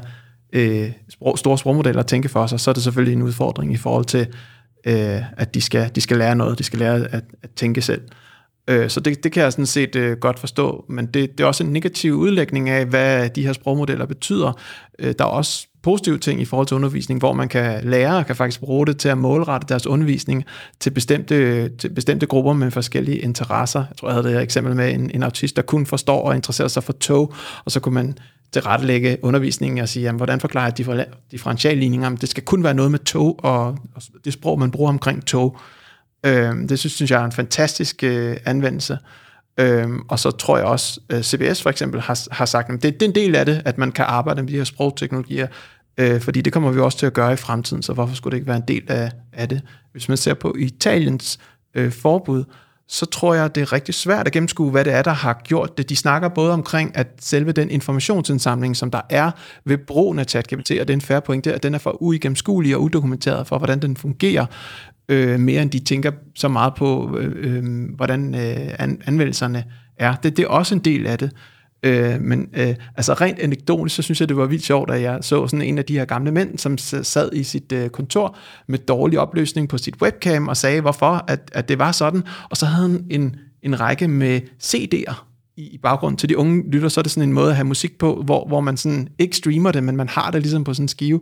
[0.52, 3.76] øh, sprog, store sprogmodeller at tænke for sig, så er det selvfølgelig en udfordring i
[3.76, 4.26] forhold til,
[4.86, 8.00] øh, at de skal, de skal lære noget, de skal lære at, at tænke selv.
[8.68, 11.48] Øh, så det, det kan jeg sådan set øh, godt forstå, men det, det er
[11.48, 14.52] også en negativ udlægning af, hvad de her sprogmodeller betyder.
[14.98, 18.36] Øh, der er også positive ting i forhold til undervisning, hvor man kan lære kan
[18.36, 20.44] faktisk bruge det til at målrette deres undervisning
[20.80, 23.84] til bestemte, til bestemte grupper med forskellige interesser.
[23.88, 26.34] Jeg tror, jeg havde det her eksempel med en, en autist, der kun forstår og
[26.34, 28.18] interesserer sig for tog, og så kunne man
[28.52, 32.10] tilrettelægge undervisningen og sige, jamen, hvordan forklarer jeg differentialligninger?
[32.10, 35.56] Det skal kun være noget med tog og, og det sprog, man bruger omkring tog.
[36.26, 38.98] Øh, det synes, synes jeg er en fantastisk øh, anvendelse.
[39.60, 43.00] Øh, og så tror jeg også, øh, CBS for eksempel har, har sagt, at det,
[43.00, 45.46] det er en del af det, at man kan arbejde med de her sprogteknologier,
[45.98, 48.36] øh, fordi det kommer vi også til at gøre i fremtiden, så hvorfor skulle det
[48.36, 49.62] ikke være en del af, af det?
[49.92, 51.38] Hvis man ser på Italiens
[51.74, 52.44] øh, forbud,
[52.88, 55.78] så tror jeg, det er rigtig svært at gennemskue, hvad det er, der har gjort
[55.78, 55.88] det.
[55.88, 59.30] De snakker både omkring, at selve den informationsindsamling, som der er
[59.64, 62.82] ved brugen af ChatGPT, og den færre point der, at den er for uigennemskuelig og
[62.82, 64.46] udokumenteret for, hvordan den fungerer
[65.08, 67.64] øh, mere end de tænker så meget på, øh, øh,
[67.96, 69.64] hvordan øh, an, anvendelserne
[69.96, 70.14] er.
[70.14, 71.30] Det, det er også en del af det.
[71.82, 75.18] Øh, men øh, altså rent anekdotisk, så synes jeg, det var vildt sjovt, at jeg
[75.20, 78.36] så sådan en af de her gamle mænd, som sad i sit øh, kontor
[78.66, 82.22] med dårlig opløsning på sit webcam og sagde, hvorfor at, at det var sådan.
[82.50, 85.31] Og så havde han en, en række med CD'er
[85.72, 87.98] i, baggrunden til de unge lytter, så er det sådan en måde at have musik
[87.98, 90.84] på, hvor, hvor man sådan ikke streamer det, men man har det ligesom på sådan
[90.84, 91.20] en skive.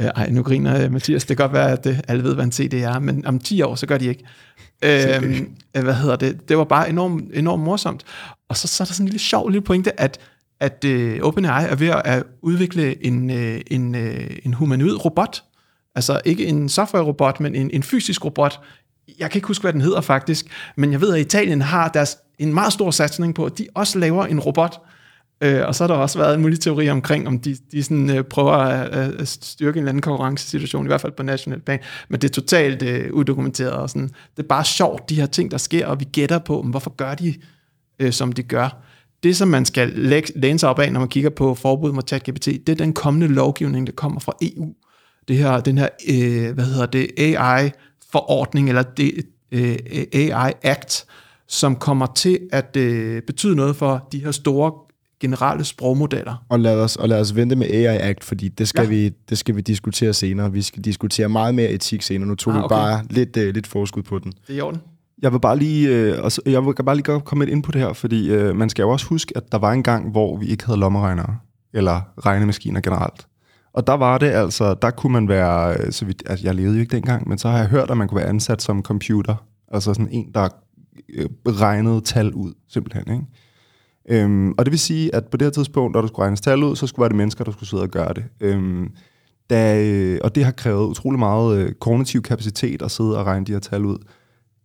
[0.00, 1.24] Øh, ej, nu griner uh, Mathias.
[1.24, 3.62] Det kan godt være, at det, alle ved, hvad en CD er, men om 10
[3.62, 4.24] år, så gør de ikke.
[4.84, 6.48] Øh, hvad hedder det?
[6.48, 8.04] Det var bare enormt, enormt morsomt.
[8.48, 10.20] Og så, så er der sådan en lille sjov lille pointe, at
[10.60, 15.42] at uh, OpenAI er ved at udvikle en, uh, en, uh, en humanoid robot,
[15.94, 18.60] altså ikke en software-robot, men en, en fysisk robot.
[19.18, 22.18] Jeg kan ikke huske, hvad den hedder faktisk, men jeg ved, at Italien har deres
[22.38, 24.80] en meget stor satsning på, at de også laver en robot.
[25.40, 28.10] Øh, og så har der også været en mulig teori omkring, om de, de sådan,
[28.10, 31.60] øh, prøver at, øh, at styrke en eller anden konkurrencesituation, i hvert fald på national
[31.60, 31.78] plan.
[32.08, 33.72] Men det er totalt øh, udokumenteret.
[33.72, 34.08] Og sådan.
[34.36, 36.90] Det er bare sjovt, de her ting, der sker, og vi gætter på, men hvorfor
[36.90, 37.34] gør de,
[37.98, 38.82] øh, som de gør.
[39.22, 39.92] Det, som man skal
[40.34, 43.28] læne sig op af, når man kigger på forbud mod ChatGPT, det er den kommende
[43.28, 44.74] lovgivning, der kommer fra EU.
[45.28, 49.76] Det her, den her, øh, hvad hedder det, AI-forordning, eller det, øh,
[50.12, 51.06] AI Act,
[51.48, 54.72] som kommer til at øh, betyde noget for de her store
[55.20, 56.44] generelle sprogmodeller.
[56.48, 58.88] Og lad os, og lad os vente med AI Act, fordi det skal, ja.
[58.88, 60.52] vi, det skal vi diskutere senere.
[60.52, 62.28] Vi skal diskutere meget mere etik senere.
[62.28, 62.74] Nu tog ah, okay.
[62.74, 64.32] vi bare lidt, uh, lidt forskud på den.
[64.46, 64.80] Det er i orden.
[65.22, 68.30] Jeg vil bare lige, øh, jeg vil bare lige komme ind på det her, fordi
[68.30, 70.80] øh, man skal jo også huske, at der var en gang, hvor vi ikke havde
[70.80, 71.36] lommeregnere,
[71.74, 73.26] eller regnemaskiner generelt.
[73.72, 76.74] Og der var det altså, der kunne man være, øh, så vidt, altså jeg levede
[76.74, 79.34] jo ikke dengang, men så har jeg hørt, at man kunne være ansat som computer.
[79.72, 80.50] Altså sådan en, der øh,
[81.14, 83.12] Øh, regnede tal ud, simpelthen.
[83.12, 84.24] Ikke?
[84.24, 86.64] Øhm, og det vil sige, at på det her tidspunkt, når der skulle regnes tal
[86.64, 88.24] ud, så skulle være det mennesker, der skulle sidde og gøre det.
[88.40, 88.90] Øhm,
[89.50, 93.46] da, øh, og det har krævet utrolig meget øh, kognitiv kapacitet at sidde og regne
[93.46, 93.98] de her tal ud.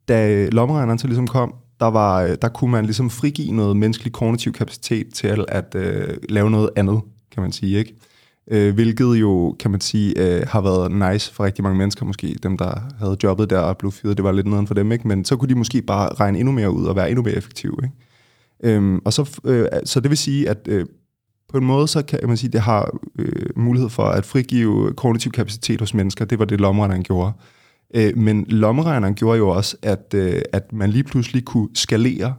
[0.07, 3.77] Da øh, lommeregneren til ligesom kom, der var, øh, der kunne man ligesom frigive noget
[3.77, 7.95] menneskelig kognitiv kapacitet til at, at øh, lave noget andet, kan man sige, ikke?
[8.51, 12.35] Øh, hvilket jo, kan man sige, øh, har været nice for rigtig mange mennesker, måske
[12.43, 15.07] dem, der havde jobbet der og blev fyret, det var lidt nederen for dem, ikke?
[15.07, 17.75] Men så kunne de måske bare regne endnu mere ud og være endnu mere effektive,
[17.83, 17.95] ikke?
[18.63, 20.85] Øhm, og så, øh, så det vil sige, at øh,
[21.49, 24.93] på en måde, så kan man sige, at det har øh, mulighed for at frigive
[24.93, 26.25] kognitiv kapacitet hos mennesker.
[26.25, 27.31] Det var det, lommeregneren gjorde.
[27.95, 32.33] Øh, men lommeregneren gjorde jo også, at, øh, at man lige pludselig kunne skalere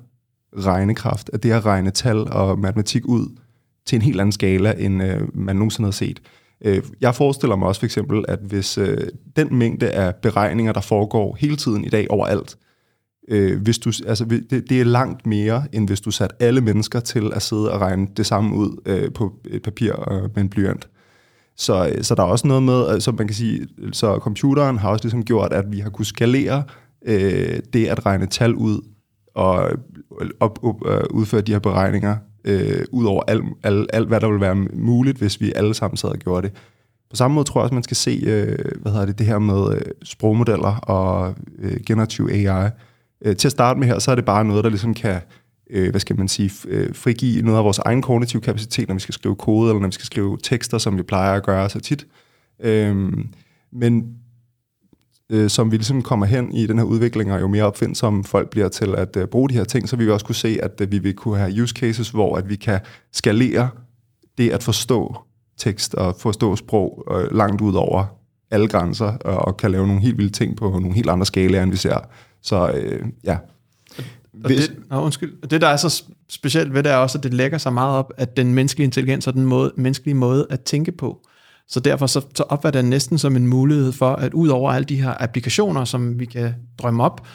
[0.57, 3.29] regnekraft, at det at regne tal og matematik ud
[3.87, 6.20] til en helt anden skala, end øh, man nogensinde har set.
[6.64, 8.99] Øh, jeg forestiller mig også for eksempel, at hvis øh,
[9.37, 12.57] den mængde af beregninger, der foregår hele tiden i dag overalt,
[13.29, 17.01] øh, hvis du, altså, det, det er langt mere, end hvis du satte alle mennesker
[17.01, 20.49] til at sidde og regne det samme ud øh, på et papir øh, med en
[20.49, 20.88] blyant.
[21.57, 24.79] Så, øh, så der er også noget med, øh, så man kan sige, så computeren
[24.79, 26.62] har også ligesom gjort, at vi har kunnet skalere
[27.07, 28.81] øh, det at regne tal ud
[29.35, 29.70] og
[30.40, 34.31] op, op, øh, udføre de her beregninger øh, ud over alt, alt, alt, hvad der
[34.31, 36.57] vil være muligt, hvis vi alle sammen sad og gjorde det.
[37.11, 39.39] På samme måde tror jeg også, man skal se øh, hvad hedder det, det her
[39.39, 42.71] med øh, sprogmodeller og øh, generativ AI.
[43.25, 45.21] Øh, til at starte med her, så er det bare noget, der ligesom kan
[45.71, 49.01] øh, hvad skal man sige, øh, frigive noget af vores egen kognitive kapacitet, når vi
[49.01, 51.81] skal skrive kode, eller når vi skal skrive tekster, som vi plejer at gøre så
[51.81, 52.07] tit.
[52.61, 53.13] Øh,
[53.73, 54.17] men
[55.31, 58.51] øh, som vi ligesom kommer hen i den her udvikling, og jo mere opfindsomme folk
[58.51, 60.81] bliver til at øh, bruge de her ting, så vil vi også kunne se, at
[60.81, 62.81] øh, vi vil kunne have use cases, hvor at vi kan
[63.13, 63.69] skalere
[64.39, 65.17] det at forstå
[65.59, 68.05] tekst og forstå sprog øh, langt ud over
[68.51, 71.63] alle grænser, og, og kan lave nogle helt vilde ting på nogle helt andre skalaer,
[71.63, 71.99] end vi ser.
[72.43, 73.37] Så øh, ja.
[74.45, 75.49] Og Hvis, det, oh, undskyld.
[75.49, 78.13] Det, der er så specielt ved det, er også, at det lægger sig meget op,
[78.17, 81.27] at den menneskelige intelligens og den måde, menneskelige måde at tænke på,
[81.68, 84.85] så derfor så, så opfatter jeg næsten som en mulighed for, at ud over alle
[84.85, 87.27] de her applikationer, som vi kan drømme op,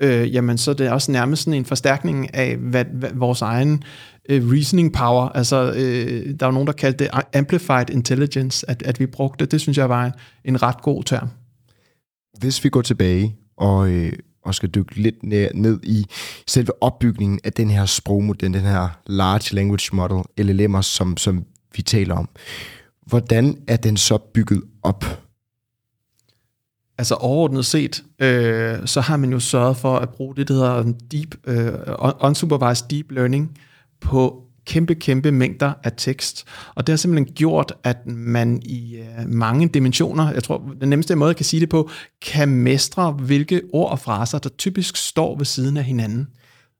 [0.00, 3.82] øh, jamen så er det også nærmest sådan en forstærkning af hvad, hvad, vores egen
[4.28, 5.28] øh, reasoning power.
[5.28, 9.52] Altså, øh, der var nogen, der kaldte det amplified intelligence, at, at vi brugte det.
[9.52, 10.12] Det synes jeg var en,
[10.44, 11.28] en ret god term.
[12.38, 14.12] Hvis vi går tilbage og, øh,
[14.44, 16.06] og skal dykke lidt ned, ned i
[16.46, 21.44] selve opbygningen af den her sprogmodel, den her large language model, LLM'er, som, som
[21.76, 22.28] vi taler om.
[23.08, 25.04] Hvordan er den så bygget op?
[26.98, 30.92] Altså overordnet set, øh, så har man jo sørget for at bruge det, der hedder
[31.12, 31.72] deep, øh,
[32.20, 33.58] unsupervised deep learning
[34.00, 36.44] på kæmpe, kæmpe mængder af tekst.
[36.74, 41.16] Og det har simpelthen gjort, at man i øh, mange dimensioner, jeg tror, den nemmeste
[41.16, 41.90] måde, jeg kan sige det på,
[42.22, 46.28] kan mestre, hvilke ord og fraser, der typisk står ved siden af hinanden.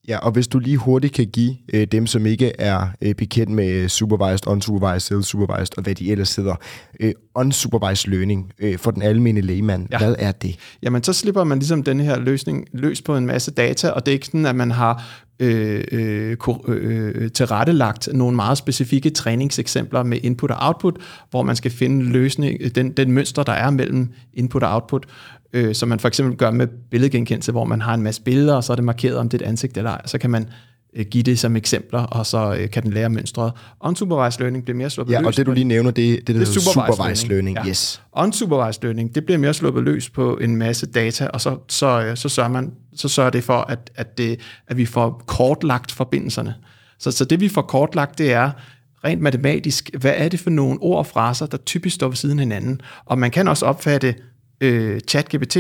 [0.09, 3.53] Ja, og hvis du lige hurtigt kan give øh, dem, som ikke er øh, bekendt
[3.53, 6.55] med supervised, unsupervised, self-supervised og hvad de ellers hedder,
[7.01, 9.99] øh, unsupervised learning øh, for den almindelige lægemand, ja.
[9.99, 10.57] hvad er det?
[10.83, 14.13] Jamen, så slipper man ligesom den her løsning løs på en masse data, og det
[14.13, 15.05] er ikke sådan, at man har
[15.41, 16.37] Øh øh,
[16.69, 20.97] øh, øh, tilrettelagt nogle meget specifikke træningseksempler med input og output,
[21.31, 25.07] hvor man skal finde løsning, den, den mønster, der er mellem input og output
[25.53, 28.65] øh, som man for eksempel gør med billedgenkendelse, hvor man har en masse billeder, og
[28.65, 30.03] så er det markeret, om det er et ansigt eller ej.
[30.07, 30.49] Så kan man
[31.11, 33.53] give det som eksempler, og så øh, kan den lære mønstret.
[33.81, 35.23] Unsupervised learning bliver mere sluppet løs.
[35.23, 37.55] Ja, og det du lige nævner, det, det, det, det er supervised, supervised learning.
[37.55, 37.67] learning.
[37.67, 37.71] Ja.
[37.71, 38.03] Yes.
[38.17, 42.17] Unsupervised learning, det bliver mere sluppet løs på en masse data, og så, så, øh,
[42.17, 46.55] så, sørger, man, så sørger det for, at, at, det, at vi får kortlagt forbindelserne.
[46.99, 48.51] Så, så det vi får kortlagt, det er,
[49.05, 52.39] rent matematisk, hvad er det for nogle ord og fraser, der typisk står ved siden
[52.39, 52.81] af hinanden.
[53.05, 54.15] Og man kan også opfatte
[54.61, 55.57] øh, ChatGPT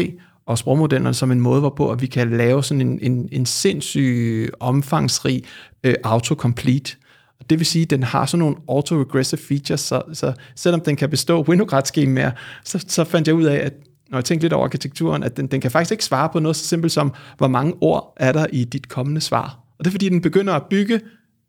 [0.49, 4.51] og sprogmodellerne som en måde, hvorpå at vi kan lave sådan en, en, en sindssyg,
[4.61, 5.45] omfangsrig
[5.85, 6.97] øh, autocomplete.
[7.41, 10.97] Og det vil sige, at den har sådan nogle autoregressive features, så, så selvom den
[10.97, 12.31] kan bestå Winograd-skemaer,
[12.65, 13.73] så, så fandt jeg ud af, at
[14.11, 16.57] når jeg tænkte lidt over arkitekturen, at den, den kan faktisk ikke svare på noget
[16.57, 19.59] så simpelt som, hvor mange ord er der i dit kommende svar.
[19.79, 21.01] Og det er fordi, den begynder at bygge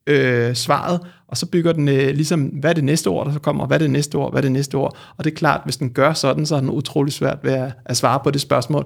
[0.08, 3.40] øh, svaret, og så bygger den øh, ligesom, hvad er det næste ord, der så
[3.40, 4.98] kommer, hvad er det næste ord, hvad er det næste ord.
[5.18, 7.72] Og det er klart, hvis den gør sådan, så er den utrolig svært ved at,
[7.86, 8.86] at svare på det spørgsmål,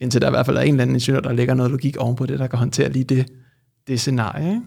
[0.00, 2.26] indtil der i hvert fald er en eller anden ingeniør, der lægger noget logik ovenpå
[2.26, 3.26] det, der kan håndtere lige det,
[3.86, 4.48] det scenarie.
[4.48, 4.62] Ikke?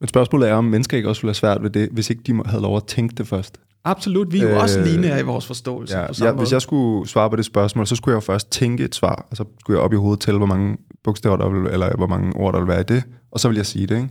[0.00, 2.42] Men spørgsmålet er, om mennesker ikke også ville have svært ved det, hvis ikke de
[2.46, 3.60] havde lov at tænke det først.
[3.84, 5.98] Absolut, vi er jo øh, også lineære i vores forståelse.
[5.98, 8.50] Ja, på ja, hvis jeg skulle svare på det spørgsmål, så skulle jeg jo først
[8.50, 11.48] tænke et svar, og så skulle jeg op i hovedet tælle, hvor mange bogstaver der
[11.48, 13.86] vil, eller hvor mange ord der vil være i det, og så vil jeg sige
[13.86, 13.96] det.
[13.96, 14.08] Ikke?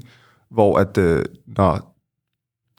[0.51, 1.95] Hvor at øh, når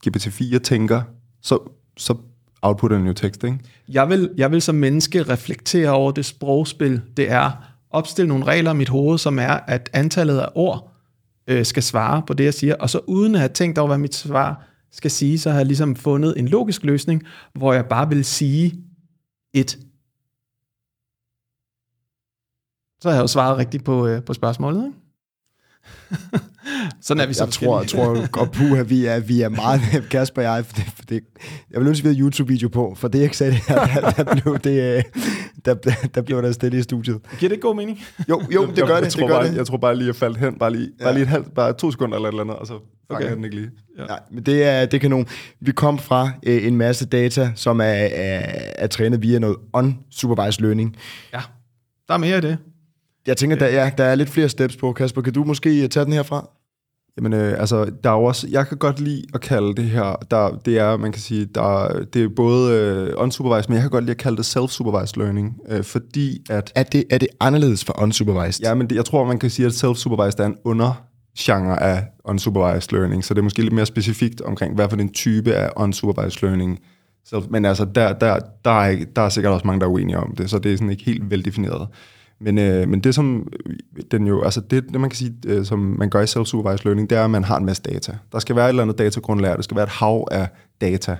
[0.06, 1.02] GPT-4 tænker,
[1.42, 1.58] så,
[1.96, 2.16] så
[2.62, 3.58] outputter den jo tekst, ikke?
[3.88, 8.70] Jeg vil, jeg vil som menneske reflektere over det sprogspil, det er opstille nogle regler
[8.70, 10.92] i mit hoved, som er, at antallet af ord
[11.46, 13.98] øh, skal svare på det, jeg siger, og så uden at have tænkt over, hvad
[13.98, 17.22] mit svar skal sige, så har jeg ligesom fundet en logisk løsning,
[17.54, 18.84] hvor jeg bare vil sige
[19.52, 19.78] et.
[23.00, 24.98] Så har jeg jo svaret rigtigt på, øh, på spørgsmålet, ikke?
[27.00, 29.80] Sådan er vi så jeg tror, jeg tror godt puha, vi er, vi er meget,
[30.10, 31.20] Kasper og jeg, for det, for det,
[31.70, 34.24] jeg vil ønske, vi havde YouTube-video på, for det jeg ikke sagde det her, der,
[34.24, 35.02] der, blev det, øh,
[35.64, 35.74] der,
[36.14, 37.18] der blev der stille i studiet.
[37.38, 38.00] Giver det ikke god mening?
[38.28, 39.56] Jo, jo, det gør jeg, det, jeg tror det gør bare, det.
[39.56, 41.04] Jeg tror bare lige, jeg faldt hen, bare lige, ja.
[41.04, 43.28] bare lige et halvt, bare to sekunder eller et eller andet, og så fanger Okay.
[43.28, 43.70] jeg den ikke lige.
[43.98, 44.04] Ja.
[44.04, 45.26] Nej, men det er, det er kanon.
[45.60, 48.40] Vi kom fra øh, en masse data, som er, er,
[48.78, 50.96] er trænet via noget unsupervised learning.
[51.34, 51.40] Ja,
[52.08, 52.58] der er mere i det.
[53.26, 54.92] Jeg tænker, der er, der er lidt flere steps på.
[54.92, 56.48] Kasper, kan du måske tage den herfra?
[57.16, 60.60] Jamen, øh, altså, der er også, jeg kan godt lide at kalde det her, der,
[60.64, 64.04] det er, man kan sige, der, det er både øh, unsupervised, men jeg kan godt
[64.04, 68.02] lide at kalde det self-supervised learning, øh, fordi at, Er det, er det anderledes for
[68.02, 68.64] unsupervised?
[68.64, 72.92] ja, men det, jeg tror, man kan sige, at self-supervised er en undergenre af unsupervised
[72.92, 76.42] learning, så det er måske lidt mere specifikt omkring, hvad for en type af unsupervised
[76.42, 76.78] learning.
[77.26, 80.18] Self, men altså, der, der, der, er, der er sikkert også mange, der er uenige
[80.18, 81.88] om det, så det er sådan ikke helt veldefineret.
[82.42, 85.64] Men, øh, men det som øh, den jo, altså det, det man kan sige, øh,
[85.64, 88.16] som man gør i self-supervised learning, det er, at man har en masse data.
[88.32, 90.48] Der skal være et eller andet datagrundlag, der skal være et hav af
[90.80, 91.16] data.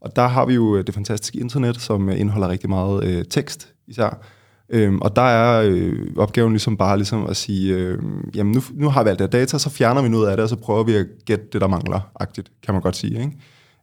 [0.00, 3.24] Og der har vi jo øh, det fantastiske internet, som øh, indeholder rigtig meget øh,
[3.24, 4.22] tekst især.
[4.68, 7.98] Øhm, og der er øh, opgaven ligesom bare ligesom at sige, øh,
[8.34, 10.48] jamen nu, nu har vi alt det data, så fjerner vi noget af det, og
[10.48, 13.20] så prøver vi at gætte det, der mangler, agtigt, kan man godt sige.
[13.20, 13.32] Ikke?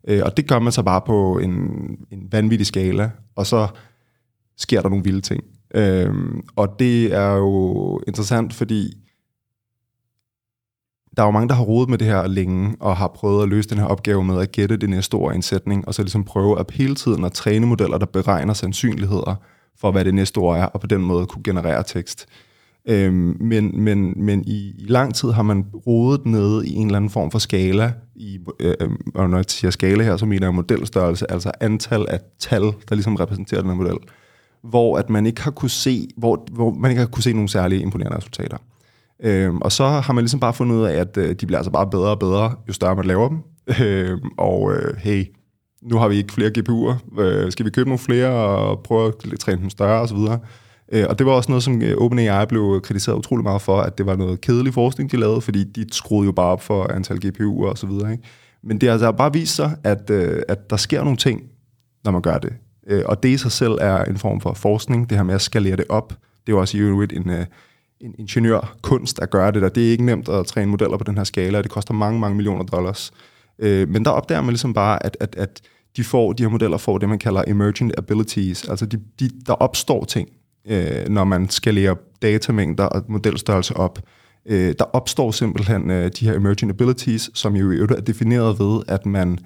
[0.07, 1.51] Øh, og det gør man så bare på en,
[2.11, 3.67] en vanvittig skala, og så
[4.57, 5.43] sker der nogle vilde ting.
[5.75, 8.93] Øhm, og det er jo interessant, fordi
[11.17, 13.49] der er jo mange, der har rodet med det her længe, og har prøvet at
[13.49, 16.01] løse den her opgave med at gætte det næste ord i en sætning, og så
[16.01, 19.35] ligesom prøve at hele tiden at træne modeller, der beregner sandsynligheder
[19.79, 22.25] for, hvad det næste ord er, og på den måde kunne generere tekst.
[22.85, 26.97] Øhm, men men, men i, i lang tid har man rodet nede i en eller
[26.97, 28.75] anden form for skala, i, øh,
[29.15, 32.95] og når jeg siger skala her, så mener jeg modelstørrelse, altså antal af tal, der
[32.95, 33.97] ligesom repræsenterer den her model
[34.63, 37.49] hvor at man ikke har kunne se, hvor, hvor man ikke har kunne se nogle
[37.49, 38.57] særlige imponerende resultater.
[39.23, 41.71] Øhm, og så har man ligesom bare fundet ud af, at øh, de bliver altså
[41.71, 43.37] bare bedre og bedre, jo større man laver dem.
[43.81, 45.25] Øhm, og øh, hey,
[45.81, 47.21] nu har vi ikke flere GPU'er.
[47.21, 50.17] Øh, skal vi købe nogle flere og prøve at træne dem større osv.?
[50.91, 53.97] Øh, og det var også noget, som øh, OpenAI blev kritiseret utrolig meget for, at
[53.97, 57.19] det var noget kedelig forskning, de lavede, fordi de skruede jo bare op for antal
[57.25, 58.11] GPU'er og så videre.
[58.11, 58.23] Ikke?
[58.63, 61.41] Men det har altså bare vist sig, at, øh, at der sker nogle ting,
[62.03, 62.53] når man gør det.
[62.89, 65.41] Øh, og det i sig selv er en form for forskning, det her med at
[65.41, 66.09] skalere det op.
[66.09, 67.45] Det er jo også i øvrigt en, øh,
[68.01, 69.69] en ingeniørkunst at gøre det der.
[69.69, 72.19] Det er ikke nemt at træne modeller på den her skala, og det koster mange,
[72.19, 73.11] mange millioner dollars.
[73.59, 75.61] Øh, men der opdager man ligesom bare, at, at, at
[75.97, 78.69] de, får, de her modeller får det, man kalder emergent abilities.
[78.69, 80.29] Altså de, de, der opstår ting,
[80.67, 83.99] øh, når man skalerer datamængder og modelstørrelse op.
[84.45, 89.05] Øh, der opstår simpelthen øh, de her emergent abilities, som jo er defineret ved, at
[89.05, 89.39] man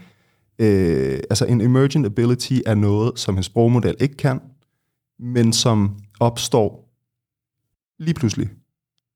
[0.59, 4.39] Øh, altså en emergent ability er noget, som en sprogmodel ikke kan,
[5.19, 6.89] men som opstår
[7.99, 8.49] lige pludselig,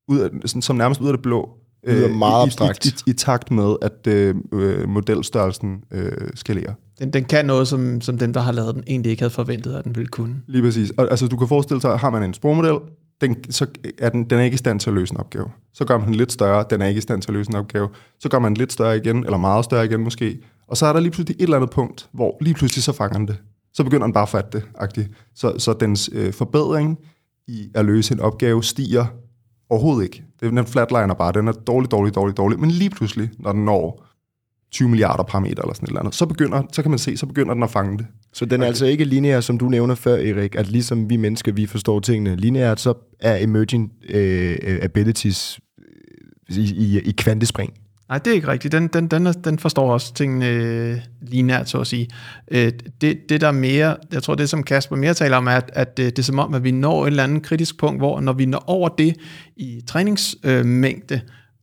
[0.07, 1.49] ud af, sådan, som nærmest ud af det blå.
[1.87, 2.85] lyder meget i, abstrakt.
[2.85, 6.73] I, i, I takt med, at øh, øh, modelstørrelsen øh, skalerer.
[6.99, 9.73] Den, den kan noget, som, som dem, der har lavet den, egentlig ikke havde forventet,
[9.73, 10.41] at den ville kunne.
[10.47, 10.91] Lige præcis.
[10.97, 12.79] Og, altså, du kan forestille dig, har man en sprogmodel,
[13.21, 13.65] den, så
[13.97, 15.49] er den, den er ikke i stand til at løse en opgave.
[15.73, 17.55] Så gør man den lidt større, den er ikke i stand til at løse en
[17.55, 17.89] opgave.
[18.19, 20.39] Så gør man den lidt større igen, eller meget større igen måske.
[20.67, 23.17] Og så er der lige pludselig et eller andet punkt, hvor lige pludselig så fanger
[23.17, 23.37] den det.
[23.73, 25.09] Så begynder den bare at fatte det, agtigt.
[25.35, 26.97] Så, så dens øh, forbedring
[27.47, 29.05] i at løse en opgave stiger
[29.69, 30.23] overhovedet ikke.
[30.39, 32.59] Det, den flatliner bare, den er dårlig, dårlig, dårlig, dårlig.
[32.59, 34.03] Men lige pludselig, når den når
[34.71, 37.25] 20 milliarder parametre eller sådan et eller andet, så, begynder, så kan man se, så
[37.25, 38.05] begynder den at fange det.
[38.33, 41.51] Så den er altså ikke lineær, som du nævner før, Erik, at ligesom vi mennesker,
[41.51, 45.59] vi forstår tingene lineært, så er emerging øh, øh, abilities
[46.49, 47.73] i, i, i kvantespring.
[48.09, 48.71] Nej, det er ikke rigtigt.
[48.71, 52.07] Den, den, den, den forstår også tingene øh, lineært, så at sige.
[52.51, 55.71] Øh, det, det der mere, jeg tror det som Kasper mere taler om, er, at,
[55.73, 58.19] at det, det er som om, at vi når et eller andet kritisk punkt, hvor
[58.19, 59.15] når vi når over det
[59.57, 61.21] i træningsmængde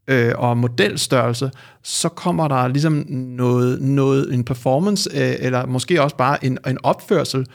[0.08, 1.50] øh, og modelstørrelse,
[1.82, 6.78] så kommer der ligesom noget, noget en performance, øh, eller måske også bare en, en
[6.82, 7.46] opførsel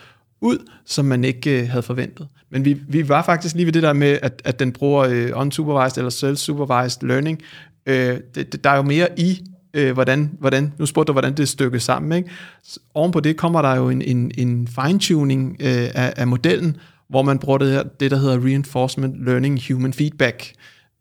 [0.42, 2.28] ud, som man ikke øh, havde forventet.
[2.52, 5.32] Men vi, vi var faktisk lige ved det der med, at, at den bruger øh,
[5.36, 7.42] unsupervised eller self-supervised learning.
[7.90, 9.42] Øh, det, der er jo mere i,
[9.74, 12.12] øh, hvordan, hvordan, nu spurgte du, hvordan det er stykket sammen.
[12.12, 12.30] Ikke?
[12.64, 16.78] Så oven på det kommer der jo en, en, en fine-tuning øh, af, af modellen,
[17.10, 20.54] hvor man bruger det, her, det, der hedder Reinforcement Learning Human Feedback,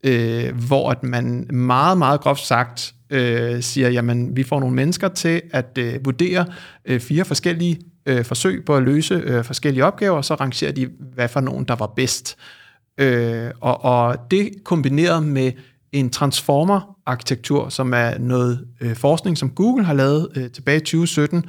[0.03, 5.07] øh, hvor at man meget, meget groft sagt øh, siger, jamen vi får nogle mennesker
[5.07, 6.45] til at øh, vurdere
[6.85, 10.89] øh, fire forskellige øh, forsøg på at løse øh, forskellige opgaver, og så rangerer de,
[11.13, 12.37] hvad for nogen, der var bedst.
[12.97, 15.51] Øh, og, og det kombineret med
[15.91, 21.45] en transformer-arkitektur, som er noget øh, forskning, som Google har lavet øh, tilbage i 2017,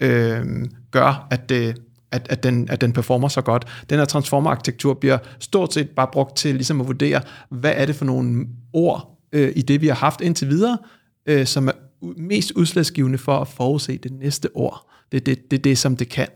[0.00, 0.44] øh,
[0.90, 1.74] gør, at, øh,
[2.10, 3.84] at, at, den, at den performer så godt.
[3.90, 7.20] Den her transformer-arkitektur bliver stort set bare brugt til ligesom at vurdere,
[7.50, 10.78] hvad er det for nogle ord, øh, i det, vi har haft indtil videre,
[11.26, 11.72] øh, som er
[12.16, 14.92] mest udslagsgivende for at forudse det næste år.
[15.12, 16.28] Det er det, det, det, som det kan.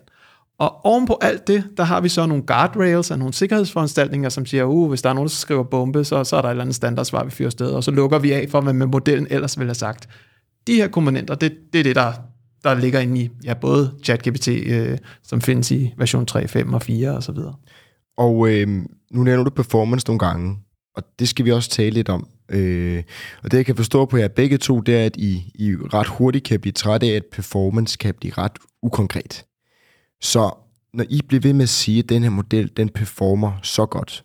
[0.61, 4.65] Og ovenpå alt det, der har vi så nogle guardrails og nogle sikkerhedsforanstaltninger, som siger,
[4.65, 6.75] uh, hvis der er nogen, der skriver bombe, så, så er der et eller andet
[6.75, 9.69] standardsvar, vi fyrer sted, og så lukker vi af for, hvad med modellen ellers ville
[9.69, 10.09] have sagt.
[10.67, 12.13] De her komponenter, det, det er det, der,
[12.65, 16.83] der ligger inde i ja, både ChatGPT, øh, som findes i version 3, 5 og
[16.83, 17.55] 4 og så videre.
[18.19, 18.69] Og øh,
[19.11, 20.59] nu nævner du performance nogle gange,
[20.97, 22.27] og det skal vi også tale lidt om.
[22.51, 23.03] Øh,
[23.43, 26.07] og det, jeg kan forstå på jer begge to, det er, at I, I ret
[26.07, 29.45] hurtigt kan blive trætte af, at performance kan blive ret ukonkret.
[30.23, 30.51] Så
[30.95, 34.25] når I bliver ved med at sige, at den her model, den performer så godt,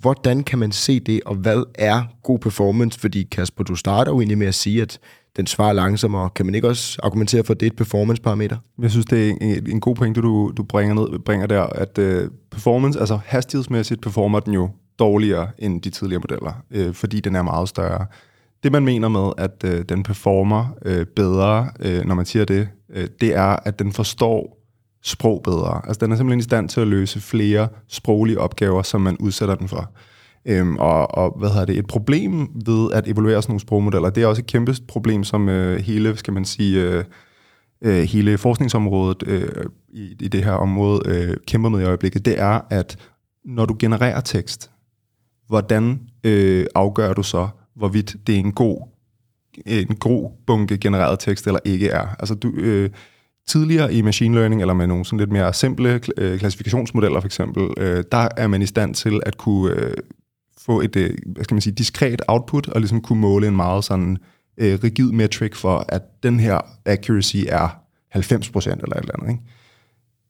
[0.00, 3.00] hvordan kan man se det, og hvad er god performance?
[3.00, 4.98] Fordi Kasper, du starter jo egentlig med at sige, at
[5.36, 6.30] den svarer langsommere.
[6.30, 8.56] Kan man ikke også argumentere for, at det er et performance-parameter?
[8.82, 11.98] Jeg synes, det er en, en god pointe, du, du bringer, ned, bringer der, at
[11.98, 17.36] uh, performance, altså hastighedsmæssigt performer den jo dårligere end de tidligere modeller, øh, fordi den
[17.36, 18.06] er meget større.
[18.62, 22.68] Det man mener med, at øh, den performer øh, bedre, øh, når man siger det,
[22.90, 24.59] øh, det er, at den forstår
[25.02, 25.80] sprog bedre.
[25.86, 29.54] Altså den er simpelthen i stand til at løse flere sproglige opgaver, som man udsætter
[29.54, 29.90] den for.
[30.44, 34.22] Øhm, og, og hvad hedder det, et problem ved at evaluere sådan nogle sprogmodeller, det
[34.22, 37.04] er også et kæmpe problem, som øh, hele, skal man sige, øh,
[37.82, 42.40] øh, hele forskningsområdet øh, i, i det her område øh, kæmper med i øjeblikket, det
[42.40, 42.98] er, at
[43.44, 44.70] når du genererer tekst,
[45.46, 48.88] hvordan øh, afgør du så, hvorvidt det er en god,
[49.66, 52.06] en god bunke genereret tekst eller ikke er?
[52.18, 52.90] Altså du, øh,
[53.50, 57.70] tidligere i machine learning, eller med nogle sådan lidt mere simple øh, klassifikationsmodeller for eksempel,
[57.76, 59.96] øh, der er man i stand til at kunne øh,
[60.58, 63.84] få et, øh, hvad skal man sige, diskret output, og ligesom kunne måle en meget
[63.84, 64.18] sådan
[64.58, 67.68] øh, rigid metric for, at den her accuracy er
[68.16, 69.30] 90% eller et eller andet.
[69.30, 69.42] Ikke?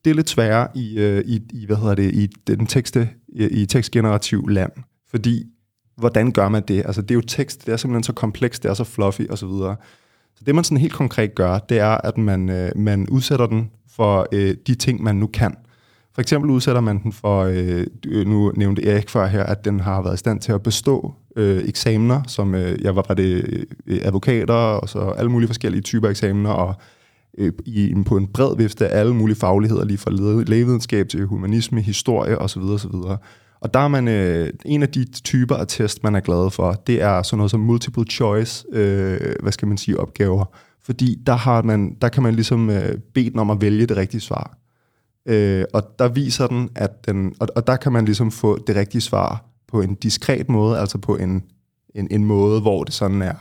[0.05, 3.47] Det er lidt sværere i, øh, i, i, hvad hedder det, i den tekste, i,
[3.47, 4.73] i tekstgenerativ land,
[5.11, 5.45] fordi
[5.97, 6.83] hvordan gør man det?
[6.87, 9.37] Altså det er jo tekst, det er simpelthen så komplekst, det er så fluffy osv.
[9.37, 9.77] Så, videre
[10.41, 13.71] så det man sådan helt konkret gør, det er, at man, øh, man udsætter den
[13.97, 15.55] for øh, de ting, man nu kan.
[16.15, 19.81] For eksempel udsætter man den for, øh, øh nu nævnte Erik før her, at den
[19.81, 23.67] har været i stand til at bestå øh, eksamener, som øh, jeg var, var det
[23.87, 26.75] øh, advokater, og så alle mulige forskellige typer eksamener, og
[27.39, 30.11] øh, i, på en bred vifte af alle mulige fagligheder, lige fra
[30.47, 32.63] lægevidenskab til humanisme, historie osv.
[32.63, 32.95] osv.
[33.61, 36.73] Og der er man, øh, en af de typer af test, man er glad for,
[36.73, 40.45] det er sådan noget som multiple choice, øh, hvad skal man sige, opgaver.
[40.83, 43.97] Fordi der, har man, der kan man ligesom øh, bede den om at vælge det
[43.97, 44.59] rigtige svar.
[45.27, 48.77] Øh, og der viser den, at den, og, og der kan man ligesom få det
[48.77, 51.43] rigtige svar på en diskret måde, altså på en,
[51.95, 53.35] en, en måde, hvor det sådan er,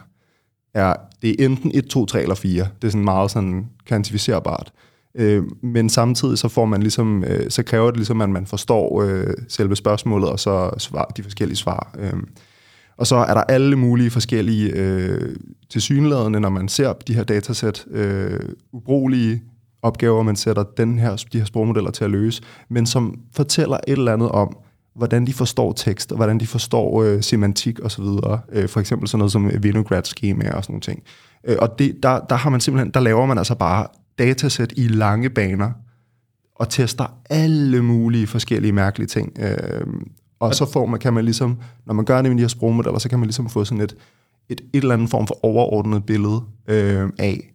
[0.74, 2.67] er, det er enten 1, 2, 3 eller 4.
[2.82, 4.72] Det er sådan meget sådan kvantificerbart.
[4.76, 4.89] Øh,
[5.20, 9.01] Øh, men samtidig så får man ligesom, øh, så kræver det ligesom, at man forstår
[9.01, 11.91] øh, selve spørgsmålet, og så svar, de forskellige svar.
[11.99, 12.13] Øh.
[12.97, 15.36] Og så er der alle mulige forskellige øh,
[15.70, 18.39] tilsyneladende, når man ser de her datasæt, øh,
[18.72, 19.43] ubrugelige
[19.82, 23.91] opgaver, man sætter den her, de her sprogmodeller til at løse, men som fortæller et
[23.91, 24.57] eller andet om,
[24.95, 28.03] hvordan de forstår tekst, og hvordan de forstår øh, semantik osv.
[28.51, 31.03] Øh, for eksempel sådan noget som Vinograd-skema og sådan nogle ting.
[31.43, 33.88] Øh, og det, der, der har man simpelthen, der laver man altså bare
[34.20, 35.72] datasæt i lange baner,
[36.55, 39.38] og tester alle mulige forskellige mærkelige ting.
[39.39, 39.88] Øh,
[40.39, 42.99] og så får man, kan man ligesom, når man gør det med de her sprogmodeller,
[42.99, 43.95] så kan man ligesom få sådan et,
[44.49, 47.53] et, et eller andet form for overordnet billede øh, af,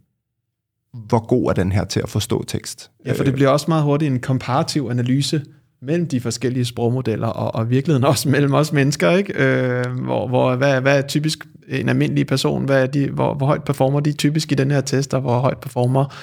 [1.06, 2.90] hvor god er den her til at forstå tekst.
[3.06, 5.44] Ja, for det bliver også meget hurtigt en komparativ analyse
[5.82, 9.32] mellem de forskellige sprogmodeller, og, og virkeligheden også mellem os mennesker, ikke?
[9.36, 13.46] Øh, hvor, hvor, hvad, hvad er typisk en almindelig person, hvad er de, hvor, hvor
[13.46, 16.14] højt performer de typisk i den her test, og hvor højt performer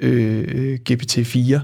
[0.00, 1.60] øh, GPT-4.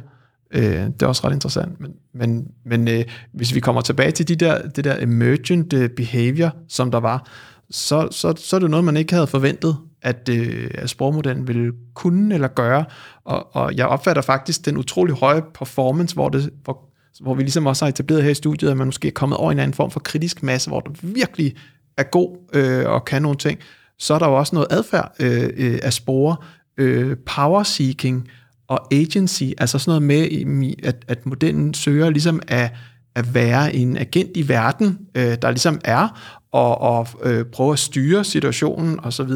[0.55, 1.80] Øh, det er også ret interessant.
[1.80, 5.91] Men, men, men øh, hvis vi kommer tilbage til de der, det der emergent øh,
[5.91, 7.28] behavior, som der var,
[7.70, 11.72] så, så, så er det noget, man ikke havde forventet, at, øh, at sprogmodellen ville
[11.95, 12.85] kunne eller gøre.
[13.24, 17.66] Og, og jeg opfatter faktisk den utrolig høje performance, hvor, det, hvor, hvor vi ligesom
[17.66, 19.91] også har etableret her i studiet, at man måske er kommet over en anden form
[19.91, 21.57] for kritisk masse, hvor det virkelig
[21.97, 23.59] er god øh, og kan nogle ting.
[23.99, 26.37] Så er der jo også noget adfærd øh, øh, af spore,
[26.76, 28.28] øh, power seeking
[28.68, 32.72] og agency, altså sådan noget med, at, at modellen søger ligesom at,
[33.14, 36.08] at være en agent i verden, øh, der ligesom er,
[36.52, 39.30] og, og øh, prøve at styre situationen osv.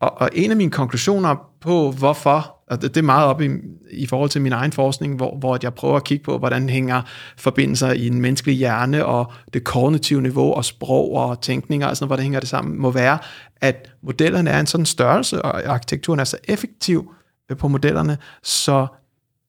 [0.00, 3.48] Og, og en af mine konklusioner på, hvorfor, og det, det er meget op i,
[3.90, 7.02] i forhold til min egen forskning, hvor, hvor jeg prøver at kigge på, hvordan hænger
[7.36, 12.06] forbindelser i en menneskelig hjerne og det kognitive niveau og sprog og tænkninger og sådan
[12.06, 13.18] hvordan hænger det sammen, må være,
[13.56, 17.12] at modellerne er en sådan størrelse, og arkitekturen er så effektiv
[17.50, 18.86] øh, på modellerne, så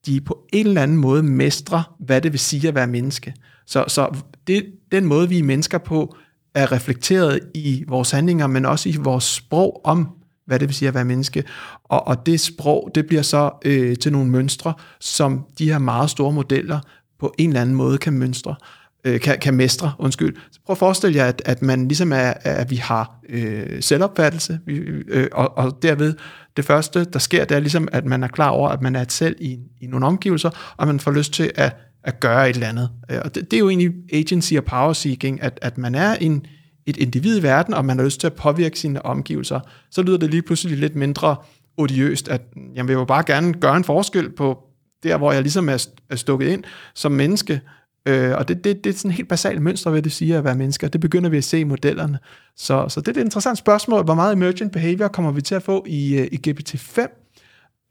[0.05, 3.33] de på en eller anden måde mestrer, hvad det vil sige at være menneske.
[3.67, 4.17] Så, så
[4.47, 6.15] det, den måde, vi er mennesker på,
[6.55, 10.09] er reflekteret i vores handlinger, men også i vores sprog om,
[10.51, 11.43] hvad det vil sige at være menneske.
[11.83, 16.09] Og, og det sprog, det bliver så øh, til nogle mønstre, som de her meget
[16.09, 16.79] store modeller
[17.19, 18.55] på en eller anden måde kan mønstre
[19.03, 20.35] øh, kan, kan mestre, undskyld.
[20.51, 24.59] Så prøv at forestille jer, at, at man ligesom er, at vi har øh, selvopfattelse,
[24.65, 24.73] vi,
[25.07, 26.13] øh, og, og derved
[26.57, 29.01] det første, der sker, det er ligesom, at man er klar over, at man er
[29.01, 32.53] et selv i, i nogle omgivelser, og man får lyst til at, at gøre et
[32.53, 32.89] eller andet.
[33.11, 36.13] Øh, og det, det er jo egentlig agency og power seeking, at, at man er
[36.13, 36.45] en,
[36.85, 39.59] et individ i verden, og man har lyst til at påvirke sine omgivelser.
[39.91, 41.35] Så lyder det lige pludselig lidt mindre
[41.77, 42.41] odiøst, at
[42.75, 44.63] jeg vil bare gerne gøre en forskel på
[45.03, 46.63] der, hvor jeg ligesom er, er stukket ind
[46.95, 47.61] som menneske,
[48.07, 50.43] Øh, og det, det, det er sådan et helt basalt mønster, hvad det siger at
[50.43, 50.87] være mennesker.
[50.87, 52.19] Det begynder vi at se i modellerne.
[52.57, 54.03] Så, så det er et interessant spørgsmål.
[54.03, 57.01] Hvor meget emergent behavior kommer vi til at få i, øh, i GPT-5?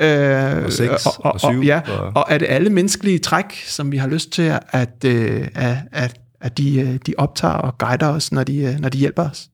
[0.02, 1.46] Øh, og 6 og, og, og 7.
[1.48, 5.04] Og, ja, og, og er det alle menneskelige træk, som vi har lyst til, at,
[5.04, 8.88] øh, at, at, at de, øh, de optager og guider os, når de, øh, når
[8.88, 9.50] de hjælper os?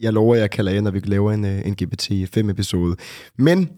[0.00, 2.96] Jeg lover, at jeg kalder jer, når vi laver en, øh, en GPT-5-episode.
[3.38, 3.68] Men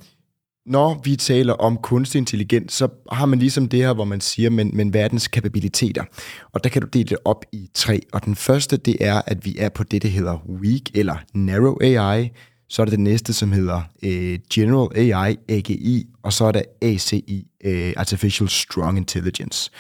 [0.67, 4.51] når vi taler om kunstig intelligens, så har man ligesom det her, hvor man siger,
[4.51, 6.05] men, men verdens kapabiliteter.
[6.53, 8.01] Og der kan du dele det op i tre.
[8.13, 11.77] Og den første, det er, at vi er på det, der hedder weak eller narrow
[11.81, 12.31] AI.
[12.69, 16.63] Så er det det næste, som hedder øh, General AI, AGI, og så er der
[16.83, 19.71] ACI, øh, Artificial Strong Intelligence.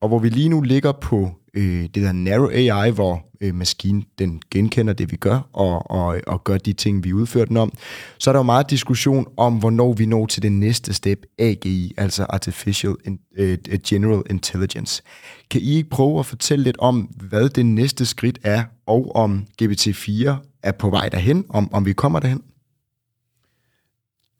[0.00, 4.04] Og hvor vi lige nu ligger på øh, det der narrow AI, hvor øh, maskinen
[4.18, 7.72] den genkender det, vi gør, og, og, og gør de ting, vi udfører den om,
[8.18, 11.94] så er der jo meget diskussion om, hvornår vi når til det næste step, AGI,
[11.96, 15.02] altså Artificial in, øh, General Intelligence.
[15.50, 19.46] Kan I ikke prøve at fortælle lidt om, hvad det næste skridt er, og om
[19.62, 20.30] GPT-4
[20.62, 22.42] er på vej derhen, om, om vi kommer derhen?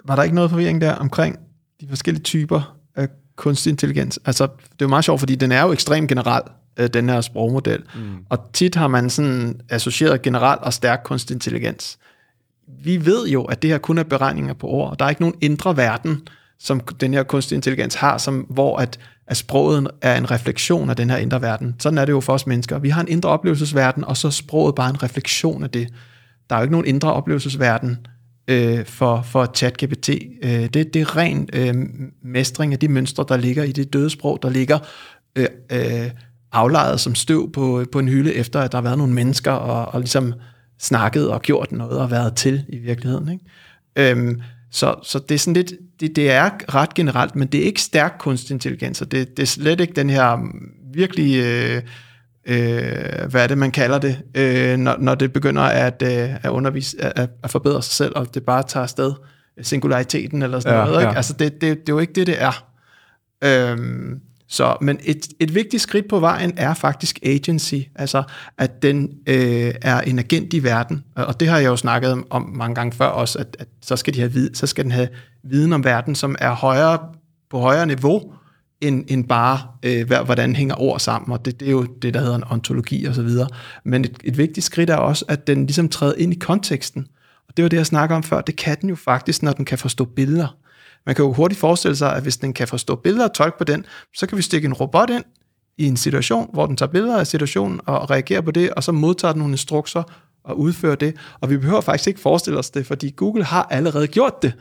[0.04, 1.38] Var der ikke noget forvirring der omkring
[1.80, 4.18] de forskellige typer af kunstig intelligens?
[4.24, 6.42] Altså, det er jo meget sjovt, fordi den er jo ekstremt generel
[6.76, 7.82] øh, den her sprogmodel.
[7.94, 8.16] Mm.
[8.28, 11.98] Og tit har man sådan associeret generelt og stærk kunstig intelligens.
[12.84, 14.98] Vi ved jo, at det her kun er beregninger på ord.
[14.98, 18.98] Der er ikke nogen indre verden, som den her kunstig intelligens har, som, hvor at,
[19.26, 21.74] at sproget er en refleksion af den her indre verden.
[21.78, 22.78] Sådan er det jo for os mennesker.
[22.78, 25.88] Vi har en indre oplevelsesverden, og så er sproget bare en refleksion af det.
[26.50, 28.06] Der er jo ikke nogen indre oplevelsesverden
[28.48, 30.08] øh, for, for ChatGPT.
[30.42, 31.74] Øh, det, det er ren øh,
[32.22, 34.78] mestring af de mønstre, der ligger i det døde sprog, der ligger
[35.36, 36.10] øh, øh,
[36.55, 39.94] aflejet som støv på, på en hylde, efter at der har været nogle mennesker og,
[39.94, 40.34] og ligesom
[40.80, 43.28] snakket og gjort noget og været til i virkeligheden.
[43.28, 44.11] Ikke?
[44.11, 44.40] Øhm,
[44.70, 47.82] så, så det er sådan lidt, det, det er ret generelt, men det er ikke
[47.82, 50.38] stærk kunstig intelligens, og det, det er slet ikke den her
[50.94, 51.82] virkelig, øh,
[52.46, 56.50] øh, hvad er det, man kalder det, øh, når, når det begynder at, øh, at
[56.50, 59.12] undervise, at, at forbedre sig selv, og det bare tager afsted
[59.62, 61.00] singulariteten eller sådan ja, noget.
[61.00, 61.11] Ikke?
[61.11, 61.16] Ja.
[61.16, 62.66] Altså det, det, det er jo ikke det, det er.
[63.44, 68.22] Øhm, så, men et, et vigtigt skridt på vejen er faktisk agency, altså
[68.59, 72.53] at den øh, er en agent i verden, og det har jeg jo snakket om
[72.55, 75.09] mange gange før også, at, at så, skal de have, så skal den have
[75.45, 76.99] viden om verden, som er højere
[77.51, 78.32] på højere niveau,
[78.80, 82.20] end, end bare, øh, hvordan hænger ord sammen, og det, det er jo det, der
[82.20, 83.28] hedder en ontologi osv.
[83.84, 87.07] Men et, et vigtigt skridt er også, at den ligesom træder ind i konteksten,
[87.49, 89.64] og det var det, jeg snakker om før, det kan den jo faktisk, når den
[89.64, 90.57] kan forstå billeder.
[91.07, 93.64] Man kan jo hurtigt forestille sig, at hvis den kan forstå billeder og tolke på
[93.64, 93.86] den,
[94.16, 95.24] så kan vi stikke en robot ind
[95.78, 98.92] i en situation, hvor den tager billeder af situationen og reagerer på det, og så
[98.92, 100.02] modtager den nogle instrukser
[100.44, 101.16] og udfører det.
[101.40, 104.52] Og vi behøver faktisk ikke forestille os det, fordi Google har allerede gjort det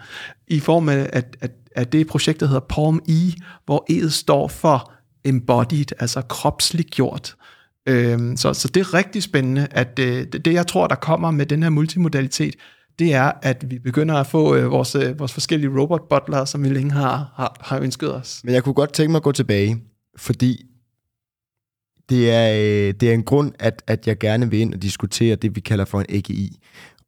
[0.48, 4.48] i form af, at, at, at det projekt, der hedder Palm E, hvor E'et står
[4.48, 4.92] for
[5.26, 7.36] embodied, altså kropsligt gjort.
[7.88, 11.32] Øhm, så, så det er rigtig spændende, at øh, det, det, jeg tror, der kommer
[11.32, 12.56] med den her multimodalitet,
[13.00, 16.70] det er, at vi begynder at få øh, vores, øh, vores forskellige robotbutler, som vi
[16.70, 18.42] længe har, har, har ønsket os.
[18.44, 19.84] Men jeg kunne godt tænke mig at gå tilbage,
[20.18, 20.66] fordi
[22.10, 25.36] det er, øh, det er en grund, at, at jeg gerne vil ind og diskutere
[25.36, 26.60] det, vi kalder for en AGI.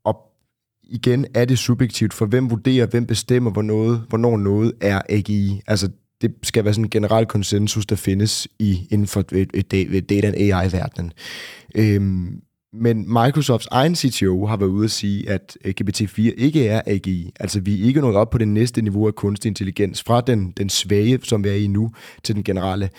[0.03, 0.17] Og
[0.83, 5.61] igen er det subjektivt, for hvem vurderer, hvem bestemmer, hvor noget, hvornår noget er AGI.
[5.67, 5.89] Altså,
[6.21, 10.09] det skal være sådan en generel konsensus, der findes i, inden for et, et, et
[10.09, 11.11] data AI-verdenen.
[11.75, 12.41] Øhm,
[12.82, 17.32] men Microsofts egen CTO har været ude at sige, at GPT-4 ikke er AGI.
[17.39, 20.51] Altså vi er ikke nået op på det næste niveau af kunstig intelligens, fra den,
[20.51, 21.91] den svage, som vi er i nu,
[22.23, 22.89] til den generelle.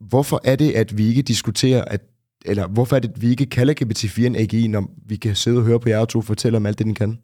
[0.00, 2.00] Hvorfor er det, at vi ikke diskuterer, at,
[2.44, 5.58] eller hvorfor er det, at vi ikke kalder GPT-4 en AGI, når vi kan sidde
[5.58, 7.18] og høre på jer to fortælle om alt det, den kan?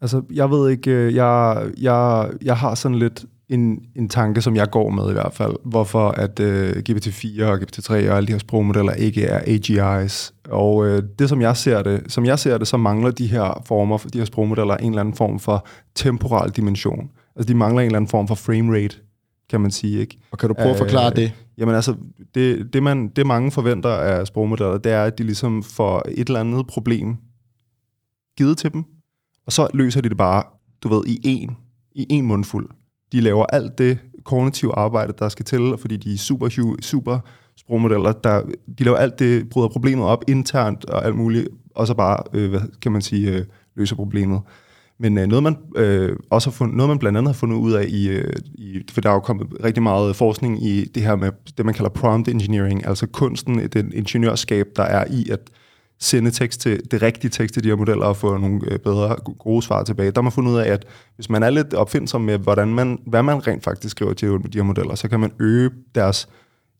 [0.00, 4.56] Altså, jeg ved ikke, øh, jeg, jeg, jeg har sådan lidt en, en tanke, som
[4.56, 8.32] jeg går med i hvert fald, hvorfor at uh, GPT-4 og GPT-3 og alle de
[8.32, 10.34] her sprogmodeller ikke er AGIs.
[10.48, 13.62] Og uh, det, som jeg ser det, som jeg ser det, så mangler de her
[13.66, 17.10] former, de her sprogmodeller en eller anden form for temporal dimension.
[17.36, 18.96] Altså, de mangler en eller anden form for frame rate.
[19.50, 20.00] kan man sige.
[20.00, 20.18] Ikke?
[20.30, 21.32] Og kan du prøve at forklare Øh, det?
[21.58, 21.94] Jamen altså,
[22.34, 26.26] det, det, man, det mange forventer af sprogmodeller, det er, at de ligesom får et
[26.26, 27.16] eller andet problem
[28.36, 28.84] givet til dem,
[29.46, 30.42] og så løser de det bare,
[30.82, 31.56] du ved, i en,
[31.94, 32.68] i en mundfuld.
[33.14, 37.18] De laver alt det kognitive arbejde, der skal til, fordi de er super, super
[37.56, 38.42] sprogmodeller, der,
[38.78, 42.50] de laver alt det, bryder problemet op internt og alt muligt, og så bare, øh,
[42.50, 43.44] hvad kan man sige, øh,
[43.74, 44.40] løser problemet.
[44.98, 47.72] Men øh, noget, man, øh, også har fundet, noget, man blandt andet har fundet ud
[47.72, 51.16] af, i, øh, i, for der er jo kommet rigtig meget forskning i det her
[51.16, 55.40] med det, man kalder prompt engineering, altså kunsten, den ingeniørskab, der er i at
[56.00, 59.16] sende tekst til det rigtige tekst til de her modeller og få nogle øh, bedre,
[59.38, 60.10] gode svar tilbage.
[60.10, 60.84] Der har man fundet ud af, at
[61.16, 64.58] hvis man er lidt opfindsom med, hvordan man, hvad man rent faktisk skriver til de
[64.58, 66.28] her modeller, så kan man øge deres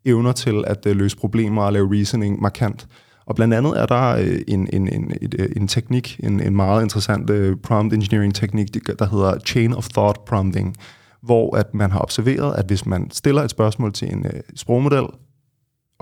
[0.04, 2.86] evner til at øh, løse problemer og lave reasoning markant.
[3.26, 5.12] Og blandt andet er der øh, en, en, en,
[5.56, 7.30] en teknik, en, en meget interessant
[7.62, 10.76] prompt engineering teknik, der hedder chain of thought prompting,
[11.22, 15.06] hvor at man har observeret, at hvis man stiller et spørgsmål til en øh, sprogmodel,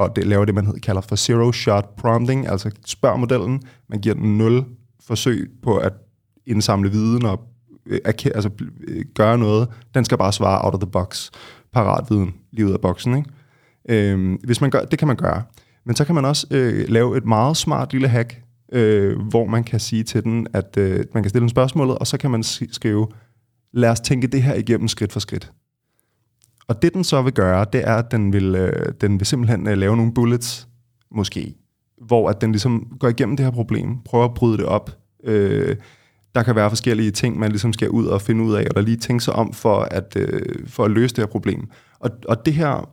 [0.03, 4.39] og det laver det, man kalder for zero-shot prompting, altså spørger modellen, man giver den
[4.39, 4.65] nul
[5.07, 5.93] forsøg på at
[6.47, 7.41] indsamle viden og
[7.87, 8.51] øh, altså,
[8.89, 9.69] øh, gøre noget.
[9.95, 11.31] Den skal bare svare out of the box,
[11.73, 13.17] parat viden, lige ud af boksen.
[13.17, 13.31] Ikke?
[14.13, 15.43] Øh, hvis man gør, det kan man gøre.
[15.85, 18.43] Men så kan man også øh, lave et meget smart lille hack,
[18.73, 22.07] øh, hvor man kan sige til den, at øh, man kan stille en spørgsmål, og
[22.07, 23.09] så kan man skrive,
[23.73, 25.53] lad os tænke det her igennem skridt for skridt.
[26.69, 29.69] Og det den så vil gøre, det er, at den vil, øh, den vil simpelthen
[29.69, 30.69] øh, lave nogle bullets,
[31.11, 31.55] måske,
[32.07, 34.91] hvor at den ligesom går igennem det her problem, prøver at bryde det op.
[35.25, 35.77] Øh,
[36.35, 38.97] der kan være forskellige ting, man ligesom skal ud og finde ud af, eller lige
[38.97, 41.69] tænke sig om for at, øh, for at løse det her problem.
[42.01, 42.91] Og, og det her,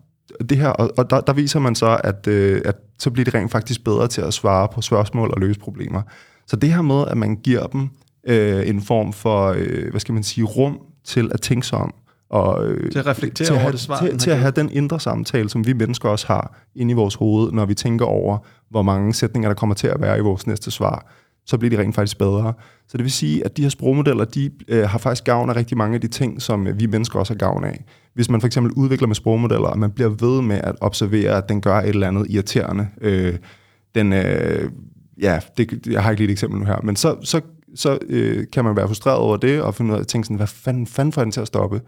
[0.50, 3.34] det her og, og der, der viser man så, at, øh, at så bliver det
[3.34, 6.02] rent faktisk bedre til at svare på spørgsmål og løse problemer.
[6.48, 7.90] Så det her med, at man giver dem
[8.28, 11.94] øh, en form for, øh, hvad skal man sige, rum til at tænke sig om,
[12.30, 14.52] og, øh, Til at reflektere til at over have, det svar, til, til at have
[14.52, 18.06] den indre samtale, som vi mennesker også har inde i vores hoved, når vi tænker
[18.06, 18.38] over,
[18.70, 21.12] hvor mange sætninger, der kommer til at være i vores næste svar,
[21.46, 22.54] så bliver de rent faktisk bedre.
[22.88, 25.78] Så det vil sige, at de her sprogmodeller, de øh, har faktisk gavn af rigtig
[25.78, 27.86] mange af de ting, som øh, vi mennesker også har gavn af.
[28.14, 31.50] Hvis man for eksempel udvikler med sprogmodeller, og man bliver ved med at observere, at
[31.50, 33.38] den gør et eller andet irriterende, øh,
[33.96, 34.70] den, øh,
[35.22, 37.42] ja, det, jeg har ikke lige et eksempel nu her, men så, så,
[37.76, 40.38] så øh, kan man være frustreret over det, og finde ud af at tænke sådan,
[40.38, 41.82] hvad fanden, fanden får den til at stoppe?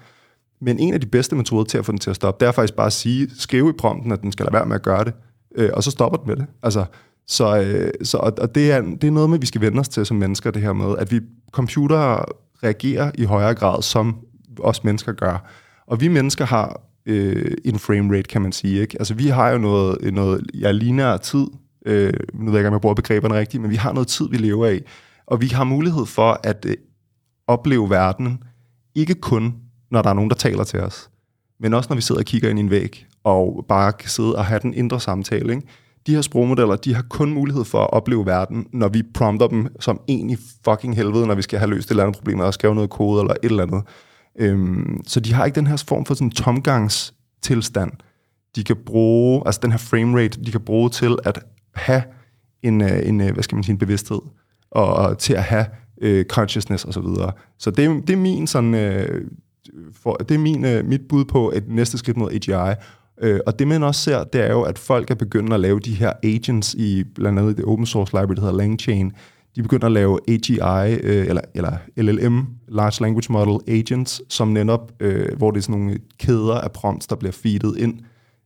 [0.62, 2.51] Men en af de bedste metoder til at få den til at stoppe, det er
[2.51, 5.03] faktisk bare at sige, skrive i prompten, at den skal lade være med at gøre
[5.03, 5.14] det,
[5.55, 6.45] øh, og så stopper den med det.
[6.64, 6.86] Altså,
[7.28, 9.89] så, øh, så, og, og det, er, det er noget med, vi skal vende os
[9.89, 11.20] til som mennesker, det her med, at vi
[11.51, 12.26] computere
[12.64, 14.16] reagerer i højere grad, som
[14.59, 15.49] os mennesker gør.
[15.88, 18.82] Og vi mennesker har øh, en frame rate, kan man sige.
[18.82, 18.95] Ikke?
[18.99, 21.47] Altså, vi har jo noget, noget ja, lineær tid,
[21.86, 24.30] øh, nu ved jeg ikke, om jeg bruger begreberne rigtigt, men vi har noget tid,
[24.30, 24.82] vi lever af,
[25.26, 26.76] og vi har mulighed for at øh,
[27.47, 28.43] opleve verden,
[28.95, 29.55] ikke kun
[29.92, 31.10] når der er nogen, der taler til os,
[31.60, 34.36] men også når vi sidder og kigger ind i en væg, og bare kan sidde
[34.36, 35.54] og have den indre samtale.
[35.54, 35.68] Ikke?
[36.08, 39.68] De her sprogmodeller, de har kun mulighed for at opleve verden, når vi prompter dem
[39.80, 42.52] som en i fucking helvede, når vi skal have løst et eller andet problem, eller
[42.52, 43.84] skrive noget kode, eller et eller andet.
[44.39, 47.92] Øhm, så de har ikke den her form for sådan tomgangstilstand,
[48.56, 51.39] de kan bruge, altså den her frame rate, de kan bruge til at
[51.76, 52.04] have
[52.64, 54.20] en, øh, en øh, hvad skal man sige, en bevidsthed,
[54.72, 55.66] og, og til at have
[56.02, 57.32] øh, consciousness og så videre.
[57.60, 59.32] Så det, det er min sådan, øh,
[59.93, 62.76] for, det er min, øh, mit bud på et næste skridt mod AGI.
[63.22, 65.80] Øh, og det man også ser, det er jo, at folk er begyndt at lave
[65.80, 69.12] de her agents i blandt andet det open source library, der hedder LangChain.
[69.55, 74.91] De begynder at lave AGI, øh, eller, eller LLM, Large Language Model Agents, som netop,
[74.99, 77.99] øh, hvor det er sådan nogle kæder af prompts, der bliver feedet ind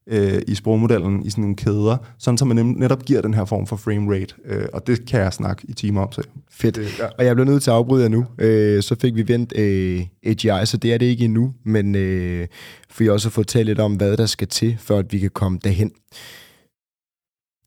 [0.07, 3.67] øh, i sprogmodellen i sådan nogle kæder, sådan så man netop giver den her form
[3.67, 4.35] for frame rate.
[4.45, 6.23] Øh, og det kan jeg snakke i timer om til.
[6.51, 7.01] Fedt.
[7.17, 8.25] Og jeg bliver nødt til at afbryde jer nu.
[8.37, 12.47] Øh, så fik vi vendt øh, AGI, så det er det ikke endnu, men øh,
[12.89, 15.19] for jeg også har fået talt lidt om, hvad der skal til, for at vi
[15.19, 15.91] kan komme derhen.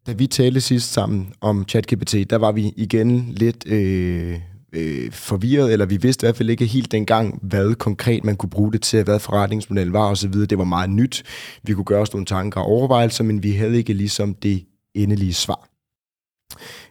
[0.06, 4.38] Da vi talte sidst sammen om ChatGPT, der var vi igen lidt øh,
[4.72, 8.50] øh, forvirret, eller vi vidste i hvert fald ikke helt dengang, hvad konkret man kunne
[8.50, 10.32] bruge det til, hvad forretningsmodellen var osv.
[10.32, 11.22] Det var meget nyt.
[11.62, 14.64] Vi kunne gøre os nogle tanker og overvejelser, men vi havde ikke ligesom det
[14.94, 15.77] endelige svar.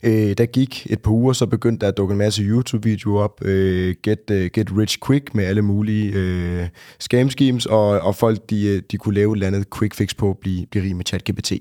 [0.03, 3.45] Øh, der gik et par uger, så begyndte der at dukke en masse YouTube-videoer op.
[3.45, 6.67] Øh, get, uh, get rich quick med alle mulige øh,
[6.99, 10.15] scam schemes, og, og folk de, øh, de kunne lave et eller andet quick fix
[10.15, 11.51] på at blive, blive rig med ChatGPT.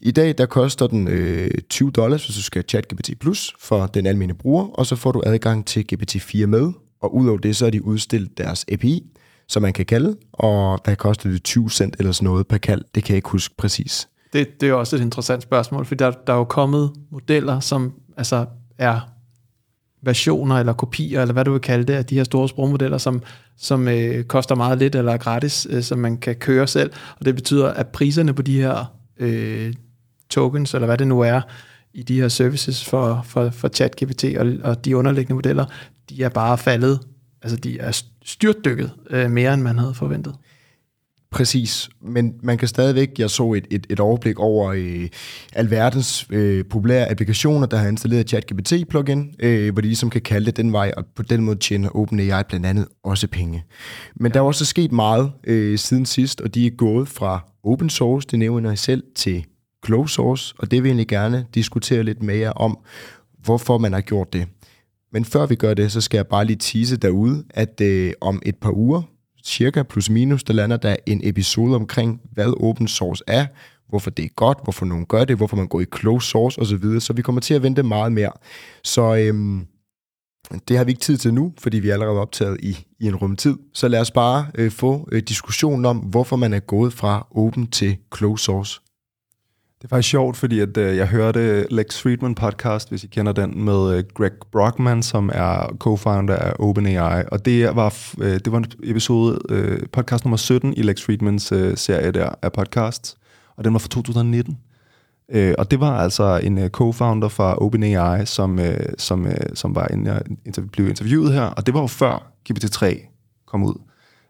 [0.00, 3.86] I dag der koster den øh, 20 dollars, hvis du skal have ChatGPT Plus for
[3.86, 7.64] den almindelige bruger, og så får du adgang til GPT-4 med, og udover det, så
[7.64, 9.02] har de udstillet deres API,
[9.48, 11.42] som man kan kalde, og der koster det?
[11.44, 12.82] 20 cent eller sådan noget per kald?
[12.94, 14.08] Det kan jeg ikke huske præcis.
[14.32, 17.92] Det, det er også et interessant spørgsmål, for der, der er jo kommet modeller, som
[18.16, 18.46] altså
[18.78, 19.00] er
[20.02, 23.22] versioner eller kopier, eller hvad du vil kalde det, af de her store sprogmodeller, som,
[23.56, 26.90] som øh, koster meget lidt eller er gratis, øh, som man kan køre selv.
[27.18, 29.74] Og det betyder, at priserne på de her øh,
[30.30, 31.40] tokens, eller hvad det nu er,
[31.94, 35.64] i de her services for, for, for ChatGPT og, og de underliggende modeller,
[36.10, 37.00] de er bare faldet,
[37.42, 40.34] altså de er styrtdykket øh, mere, end man havde forventet.
[41.30, 45.08] Præcis, men man kan stadigvæk, jeg så et, et, et overblik over øh,
[45.52, 50.56] alverdens øh, populære applikationer, der har installeret ChatGPT-plugin, øh, hvor de ligesom kan kalde det
[50.56, 53.64] den vej, og på den måde tjener OpenAI blandt andet også penge.
[54.16, 54.34] Men ja.
[54.34, 58.28] der er også sket meget øh, siden sidst, og de er gået fra open source,
[58.30, 59.44] det nævner jeg selv, til
[59.86, 62.78] closed source, og det vil jeg egentlig gerne diskutere lidt mere om,
[63.44, 64.46] hvorfor man har gjort det.
[65.12, 68.42] Men før vi gør det, så skal jeg bare lige tease derude, at øh, om
[68.46, 69.02] et par uger,
[69.46, 73.46] cirka plus minus, der lander der en episode omkring, hvad open source er,
[73.88, 77.00] hvorfor det er godt, hvorfor nogen gør det, hvorfor man går i closed source osv.,
[77.00, 78.32] så vi kommer til at vente meget mere.
[78.84, 79.66] Så øhm,
[80.68, 83.16] det har vi ikke tid til nu, fordi vi er allerede optaget i, i en
[83.16, 83.56] rumtid.
[83.74, 87.66] Så lad os bare øh, få øh, diskussionen om, hvorfor man er gået fra open
[87.66, 88.80] til closed source.
[89.86, 93.32] Det er faktisk sjovt, fordi at, øh, jeg hørte Lex Friedman podcast, hvis I kender
[93.32, 97.24] den, med øh, Greg Brockman, som er co-founder af OpenAI.
[97.32, 101.52] Og det var, øh, det var en episode, øh, podcast nummer 17 i Lex Friedmans
[101.52, 103.16] øh, serie der af podcasts.
[103.56, 104.58] Og den var fra 2019.
[105.32, 109.74] Øh, og det var altså en øh, co-founder fra OpenAI, som, øh, som, øh, som
[109.74, 111.42] var en, øh, interv- blev interviewet her.
[111.44, 113.08] Og det var jo før GPT-3
[113.46, 113.74] kom ud.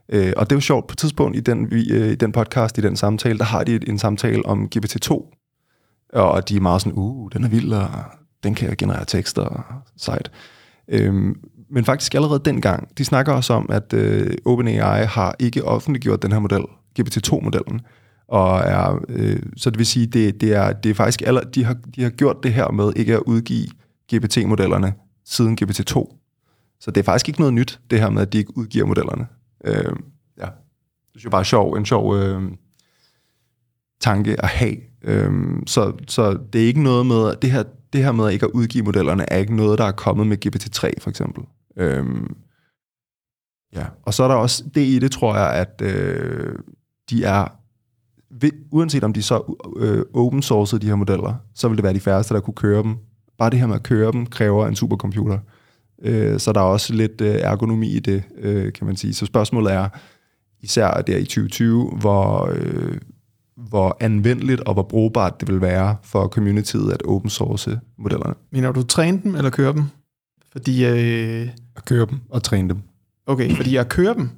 [0.08, 2.78] Øh, og det var sjovt, på et tidspunkt i den, vi, øh, i den podcast,
[2.78, 5.32] i den samtale, der har de en samtale om GPT-2,
[6.22, 7.88] og de er meget sådan, uh, den er vild, og
[8.44, 10.30] den kan generere tekster, sejt.
[10.88, 11.40] Øhm,
[11.70, 16.32] men faktisk allerede dengang, de snakker også om, at øh, OpenAI har ikke offentliggjort den
[16.32, 16.64] her model,
[17.00, 17.80] GPT-2-modellen,
[18.28, 21.64] og er, øh, så det vil sige, det, det, er, det er faktisk aller, de,
[21.64, 23.66] har, de har gjort det her med ikke at udgive
[24.14, 24.94] GPT-modellerne
[25.24, 26.16] siden GPT-2.
[26.80, 29.26] Så det er faktisk ikke noget nyt, det her med, at de ikke udgiver modellerne.
[29.64, 29.92] Øh,
[30.38, 30.46] ja.
[31.14, 32.42] Det er jo bare sjov, en sjov øh,
[34.00, 34.76] tanke at have.
[35.02, 38.46] Øhm, så, så det er ikke noget med, det her, det her med at ikke
[38.46, 41.44] at udgive modellerne, er ikke noget, der er kommet med GPT-3 for eksempel.
[41.76, 42.36] Øhm,
[43.74, 43.84] ja.
[44.02, 46.54] Og så er der også det i det, tror jeg, at øh,
[47.10, 47.46] de er,
[48.70, 52.00] uanset om de så øh, open sourcede de her modeller, så vil det være de
[52.00, 52.96] færreste, der kunne køre dem.
[53.38, 55.38] Bare det her med at køre dem, kræver en supercomputer.
[56.02, 59.14] Øh, så der er også lidt øh, ergonomi i det, øh, kan man sige.
[59.14, 59.88] Så spørgsmålet er,
[60.60, 62.98] især der i 2020, hvor, øh,
[63.68, 68.34] hvor anvendeligt og hvor brugbart det vil være for communityet at open source modellerne.
[68.52, 69.84] Men du træne dem eller køre dem?
[70.52, 70.84] Fordi...
[70.86, 71.48] Øh...
[71.76, 72.78] At køre dem og træne dem.
[73.26, 74.30] Okay, fordi at køre dem...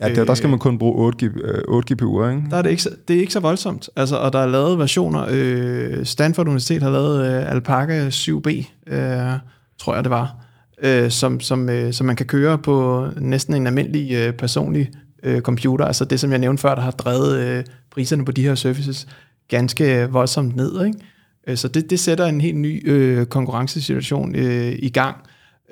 [0.00, 1.32] Ja, der, der skal man kun bruge 8,
[1.68, 2.42] 8 GPU'er, ikke?
[2.50, 3.88] Der er det, ikke så, det er ikke så voldsomt.
[3.96, 5.26] Altså, og der er lavet versioner...
[5.30, 8.48] Øh, Stanford Universitet har lavet øh, Alpaca 7B,
[8.94, 9.38] øh,
[9.78, 10.36] tror jeg det var,
[10.82, 14.90] øh, som, som, øh, som man kan køre på næsten en almindelig øh, personlig
[15.22, 15.84] øh, computer.
[15.84, 19.06] Altså det, som jeg nævnte før, der har drevet øh, priserne på de her services
[19.48, 20.84] ganske voldsomt ned.
[20.86, 20.98] Ikke?
[21.46, 25.16] Øh, så det, det sætter en helt ny øh, konkurrencesituation øh, i gang.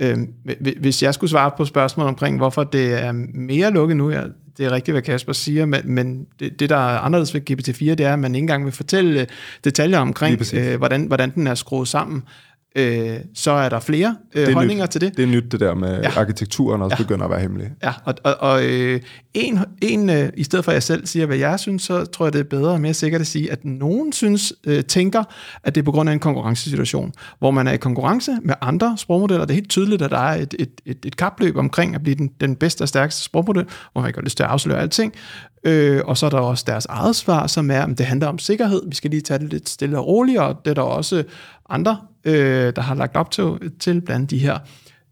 [0.01, 0.19] Øh,
[0.81, 4.23] hvis jeg skulle svare på spørgsmålet omkring, hvorfor det er mere lukket nu, ja,
[4.59, 7.85] det er rigtigt, hvad Kasper siger, men, men det, det, der er anderledes ved GPT-4,
[7.85, 9.27] det er, at man ikke engang vil fortælle
[9.65, 12.23] detaljer omkring, øh, hvordan, hvordan den er skruet sammen
[12.77, 14.91] øh, så er der flere øh, holdninger nyt.
[14.91, 15.17] til det.
[15.17, 16.21] Det er nyt det der med ja.
[16.21, 17.03] arkitekturen også ja.
[17.03, 17.71] begynder at være hemmelig.
[17.83, 19.01] Ja, og, og, og øh,
[19.35, 22.27] en, en øh, i stedet for at jeg selv siger, hvad jeg synes, så tror
[22.27, 25.25] jeg, det er bedre og mere sikkert at sige, at nogen synes, øh, tænker,
[25.63, 28.95] at det er på grund af en konkurrencesituation, hvor man er i konkurrence med andre
[28.99, 29.45] sprogmodeller.
[29.45, 32.15] Det er helt tydeligt, at der er et, et, et, et kapløb omkring at blive
[32.15, 35.15] den, den bedste og stærkeste sprogmodel, hvor man ikke har lyst til at afsløre alting.
[35.65, 38.39] Øh, og så er der også deres eget svar, som er, at det handler om
[38.39, 38.83] sikkerhed.
[38.89, 41.25] Vi skal lige tage det lidt stille og roligt, og det er der også
[41.69, 43.45] andre, øh, der har lagt op til,
[43.81, 44.59] til blandt de her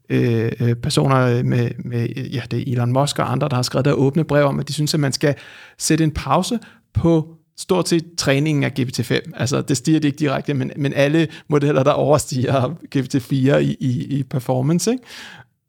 [0.09, 3.85] øh, øh, personer med, med, ja, det er Elon Musk og andre, der har skrevet
[3.85, 5.35] der åbne brev om, at de synes, at man skal
[5.79, 6.59] sætte en pause
[6.95, 9.21] på stort set træningen af GPT-5.
[9.35, 14.19] Altså, det stiger det ikke direkte, men, men alle modeller, der overstiger GPT-4 i, i,
[14.19, 14.91] i performance.
[14.93, 15.05] Ikke?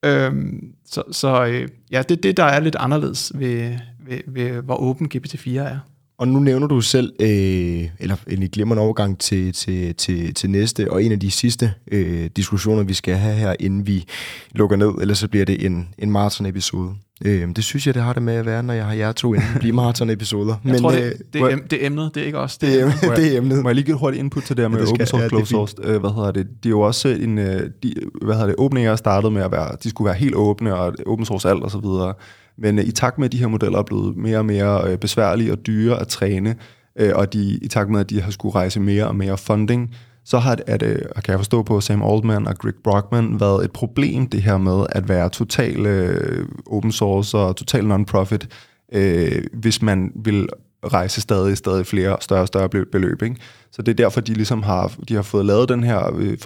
[0.05, 3.73] Øhm, så så øh, ja, det er det, der er lidt anderledes ved,
[4.07, 5.79] ved, ved hvor åben GPT-4 er.
[6.19, 10.91] Og nu nævner du selv, øh, eller en glimrende overgang til, til, til, til næste,
[10.91, 14.05] og en af de sidste øh, diskussioner, vi skal have her, inden vi
[14.51, 16.95] lukker ned, eller så bliver det en, en maraton-episode.
[17.25, 19.33] Øh, det synes jeg, det har det med at være, når jeg har jer to
[19.33, 20.55] inden blive maraton-episoder.
[20.63, 22.57] jeg Men, tror, det, øh, det, er, det er emnet, det er ikke os.
[22.57, 23.63] Det, det, er, det er emnet.
[23.63, 25.23] Må jeg lige give et hurtigt input til det her med ja, det open source,
[25.23, 25.75] ja, closed source?
[25.83, 26.47] Øh, hvad hedder det?
[26.63, 29.75] De er jo også en, øh, de, hvad hedder det, OpenAI startede med at være,
[29.83, 32.13] de skulle være helt åbne, og open source alt og så videre.
[32.57, 34.97] Men øh, i takt med, at de her modeller er blevet mere og mere øh,
[34.97, 36.55] besværlige og dyre at træne,
[36.99, 39.95] øh, og de, i takt med, at de har skulle rejse mere og mere funding,
[40.25, 43.39] så har det, at, øh, det, kan jeg forstå på Sam Altman og Greg Brockman,
[43.39, 48.47] været et problem det her med at være total øh, open source og total non-profit,
[48.93, 50.47] øh, hvis man vil
[50.93, 53.21] rejse stadig, stadig flere større og større beløb.
[53.21, 53.35] Ikke?
[53.71, 56.37] Så det er derfor, de ligesom har, de har fået lavet den her øh,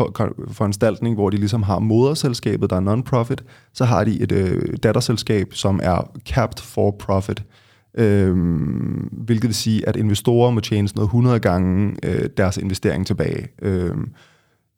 [0.51, 5.53] foranstaltning, hvor de ligesom har moderselskabet, der er non-profit, så har de et øh, datterselskab,
[5.53, 7.43] som er capped for profit.
[7.97, 8.37] øh,
[9.11, 13.47] hvilket vil sige, at investorer må tjene noget 100 gange øh, deres investering tilbage.
[13.61, 13.95] Øh,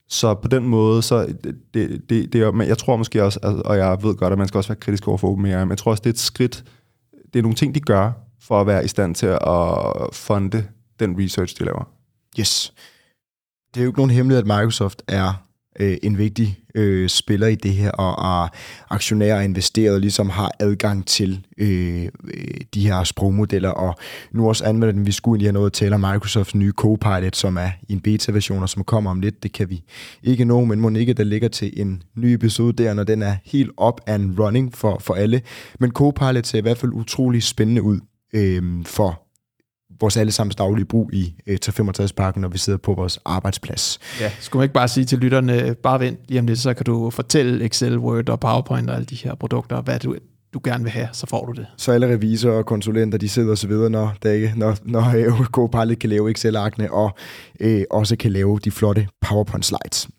[0.09, 3.39] så på den måde, så øh, det, det, det er, men jeg tror måske også,
[3.43, 5.69] altså, og jeg ved godt, at man skal også være kritisk over for OpenAI, men
[5.69, 6.63] jeg tror også, det er et skridt,
[7.33, 8.11] det er nogle ting, de gør,
[8.43, 9.39] for at være i stand til at
[10.13, 10.67] funde
[10.99, 11.89] den research, de laver.
[12.39, 12.73] Yes.
[13.73, 15.43] Det er jo ikke nogen hemmelighed, at Microsoft er
[15.79, 18.49] øh, en vigtig øh, spiller i det her, og, og
[18.89, 22.09] aktionærer og investeret ligesom har adgang til øh, øh
[22.73, 23.95] de her sprogmodeller, og
[24.31, 27.35] nu også anvender den, vi skulle lige have noget at tale om Microsofts nye Copilot,
[27.35, 29.83] som er i en beta-version, og som kommer om lidt, det kan vi
[30.23, 33.35] ikke nå, men må ikke, der ligger til en ny episode der, når den er
[33.43, 35.41] helt up and running for, for alle.
[35.79, 37.99] Men Copilot ser i hvert fald utrolig spændende ud
[38.33, 39.23] øh, for
[39.99, 43.99] vores allesammens daglige brug i øh, 65-pakken, når vi sidder på vores arbejdsplads.
[44.19, 46.85] Ja, skulle man ikke bare sige til lytterne, bare vent lige om lidt, så kan
[46.85, 50.15] du fortælle Excel, Word og PowerPoint og alle de her produkter, hvad du,
[50.53, 51.65] du gerne vil have, så får du det.
[51.77, 55.13] Så alle revisorer og konsulenter, de sidder og så videre, når, der ikke, når, når
[55.15, 57.17] øh, Copilot kan lave Excel-arkene, og
[57.59, 60.09] øh, også kan lave de flotte PowerPoint-slides.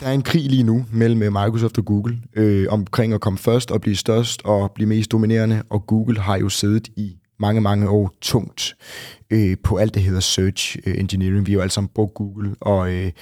[0.00, 3.38] Der er en krig lige nu mellem øh, Microsoft og Google øh, omkring at komme
[3.38, 7.60] først og blive størst og blive mest dominerende, og Google har jo siddet i mange,
[7.60, 8.76] mange år tungt
[9.30, 11.46] øh, på alt, det hedder search øh, engineering.
[11.46, 13.12] Vi har jo alle sammen brugt Google, og øh,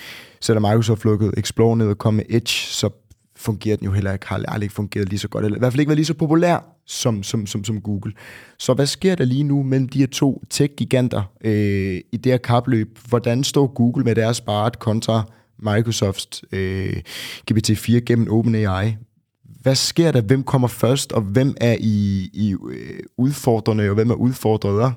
[0.41, 2.91] selvom Microsoft lukkede Explore ned og kom med Edge, så
[3.37, 5.72] fungerer den jo heller ikke, har aldrig ikke fungeret lige så godt, eller i hvert
[5.72, 8.12] fald ikke været lige så populær som, som, som, som Google.
[8.59, 12.39] Så hvad sker der lige nu mellem de her to tech-giganter øh, i det her
[12.39, 12.99] kapløb?
[13.09, 15.24] Hvordan står Google med deres sparet kontra
[15.59, 17.02] Microsoft øh,
[17.50, 18.96] GPT-4 gennem OpenAI?
[19.62, 20.20] Hvad sker der?
[20.20, 24.92] Hvem kommer først, og hvem er i, i øh, udfordrende, og hvem er udfordrede?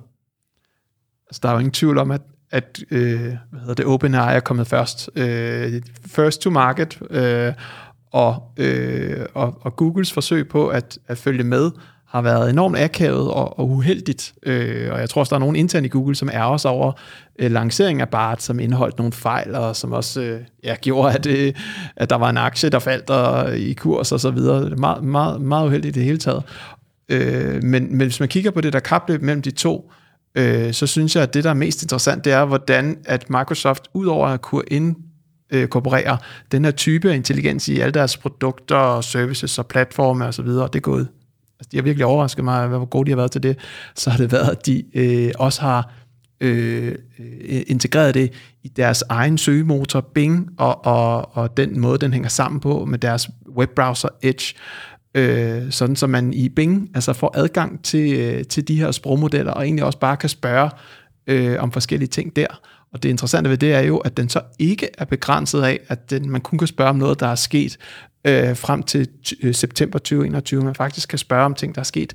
[1.28, 4.40] Altså, der er jo ingen tvivl om, at, at øh, hvad hedder det, OpenAI er
[4.40, 5.10] kommet først.
[5.16, 7.54] Øh, first to market, øh,
[8.12, 11.72] og, øh, og, og Googles forsøg på at, at følge med
[12.12, 14.34] har været enormt akavet og, og uheldigt.
[14.44, 16.92] Øh, og jeg tror også, der er nogen internt i Google, som er sig over
[17.40, 21.26] øh, lanceringen af BART, som indeholdt nogle fejl, og som også øh, ja, gjorde, at,
[21.26, 21.54] øh,
[21.96, 24.66] at der var en aktie, der faldt og, øh, i kurs og så videre.
[24.66, 26.44] Det er meget, meget, meget uheldigt i det hele taget.
[27.10, 29.92] Øh, men, men hvis man kigger på det der kapløb mellem de to,
[30.36, 33.84] øh, så synes jeg, at det, der er mest interessant, det er, hvordan at Microsoft,
[33.94, 34.96] udover at kunne ind
[35.52, 36.18] øh, inkorporere
[36.52, 40.80] den her type af intelligens i alle deres produkter, services og platforme osv., og det
[40.80, 41.08] er gået
[41.62, 43.58] altså de har virkelig overrasket mig, hvor gode de har været til det,
[43.96, 45.94] så har det været, at de øh, også har
[46.42, 48.34] øh, øh, integreret det
[48.64, 53.00] i deres egen søgemotor Bing, og, og, og den måde, den hænger sammen på med
[53.00, 54.56] deres webbrowser Edge,
[55.16, 59.52] øh, sådan så man i Bing altså får adgang til, øh, til de her sprogmodeller,
[59.52, 60.70] og egentlig også bare kan spørge
[61.28, 62.48] øh, om forskellige ting der.
[62.94, 66.10] Og det interessante ved det er jo, at den så ikke er begrænset af, at
[66.10, 67.78] den, man kun kan spørge om noget, der er sket
[68.26, 69.08] øh, frem til
[69.44, 70.64] øh, september 2021.
[70.64, 72.14] Man faktisk kan spørge om ting, der er sket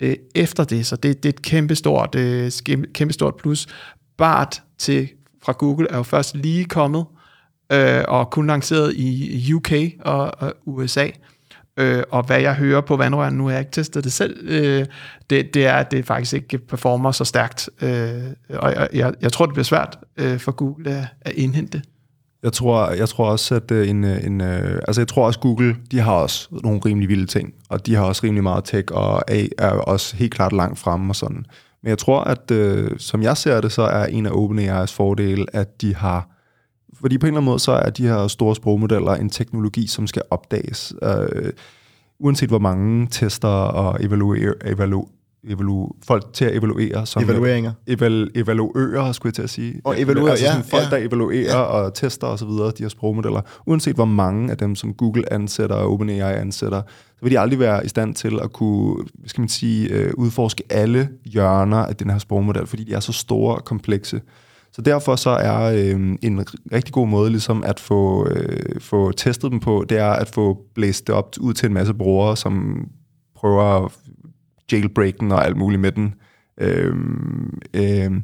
[0.00, 0.86] øh, efter det.
[0.86, 2.52] Så det, det er et kæmpestort, øh,
[2.94, 3.66] kæmpestort plus.
[4.16, 5.08] BART til,
[5.42, 7.04] fra Google er jo først lige kommet,
[7.72, 11.08] øh, og kun lanceret i UK og, og USA.
[11.78, 14.86] Øh, og hvad jeg hører på vandrøren, nu har jeg ikke testet det selv, øh,
[15.30, 17.70] det, det er, at det faktisk ikke performer så stærkt.
[17.82, 21.82] Øh, og jeg, jeg, jeg tror, det bliver svært øh, for Google at, at indhente.
[22.46, 25.40] Jeg tror, jeg tror også, at øh, en, øh, en, øh, altså jeg tror også
[25.40, 28.84] Google, de har også nogle rimelig vilde ting, og de har også rimelig meget tech,
[28.90, 31.44] og A er også helt klart langt fremme og sådan.
[31.82, 35.46] Men jeg tror, at øh, som jeg ser det, så er en af OpenAI's fordele,
[35.52, 36.28] at de har,
[37.00, 40.06] fordi på en eller anden måde, så er de her store sprogmodeller en teknologi, som
[40.06, 40.94] skal opdages.
[41.02, 41.52] Øh,
[42.18, 45.04] uanset hvor mange tester og evaluer, evalu,
[45.44, 47.06] evalu, folk til at evaluere.
[47.06, 47.72] Som Evalueringer.
[47.86, 49.80] Eval, evaluører, skulle jeg til at sige.
[49.84, 51.62] Og evaluere, altså sådan ja, folk, der evaluerer ja.
[51.62, 53.40] og tester osv., de her sprogmodeller.
[53.66, 57.58] Uanset hvor mange af dem, som Google ansætter og OpenAI ansætter, så vil de aldrig
[57.58, 62.10] være i stand til at kunne, skal man sige, øh, udforske alle hjørner af den
[62.10, 64.20] her sprogmodel, fordi de er så store og komplekse.
[64.72, 69.50] Så derfor så er øh, en rigtig god måde ligesom at få, øh, få testet
[69.50, 72.84] dem på, det er at få blæst det op ud til en masse brugere, som
[73.36, 73.92] prøver
[74.72, 76.14] jailbreaken og alt muligt med den.
[76.60, 78.22] Øhm, øhm,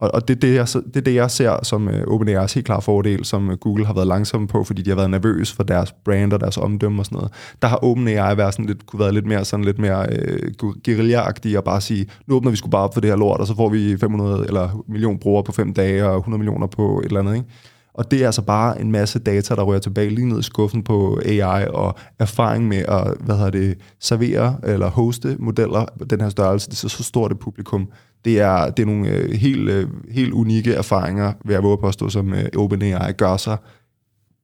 [0.00, 2.66] Og, og det, er det, jeg, det er det, jeg ser som øh, OpenAI's helt
[2.66, 5.62] klare fordel, som øh, Google har været langsomme på, fordi de har været nervøse for
[5.62, 7.32] deres brand og deres omdømme og sådan noget.
[7.62, 10.52] Der har OpenAI været sådan lidt, kunne være lidt mere, sådan lidt mere øh,
[10.84, 11.20] guerilla
[11.58, 13.56] og bare sige, nu åbner vi sgu bare op for det her lort, og så
[13.56, 17.20] får vi 500 eller million brugere på fem dage og 100 millioner på et eller
[17.20, 17.34] andet.
[17.34, 17.48] Ikke?
[17.94, 20.82] Og det er altså bare en masse data, der rører tilbage lige ned i skuffen
[20.82, 26.20] på AI og erfaring med at hvad hedder det, servere eller hoste modeller på den
[26.20, 26.70] her størrelse.
[26.70, 27.88] Det er så stort et publikum.
[28.24, 31.80] Det er, det er nogle øh, helt, øh, helt unikke erfaringer, vil jeg våge at
[31.80, 33.56] påstå, som øh, OpenAI gør sig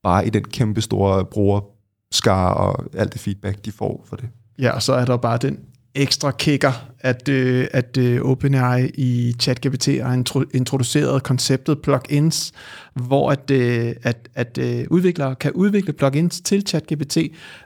[0.02, 4.28] bare i den kæmpe store brugerskare og alt det feedback, de får for det.
[4.58, 5.58] Ja, og så er der bare den
[5.94, 6.72] ekstra kicker,
[7.06, 12.52] at, øh, at øh, OpenAI i ChatGPT har intro, introduceret konceptet plugins,
[12.94, 17.18] hvor at, øh, at, at øh, udviklere kan udvikle plugins til ChatGPT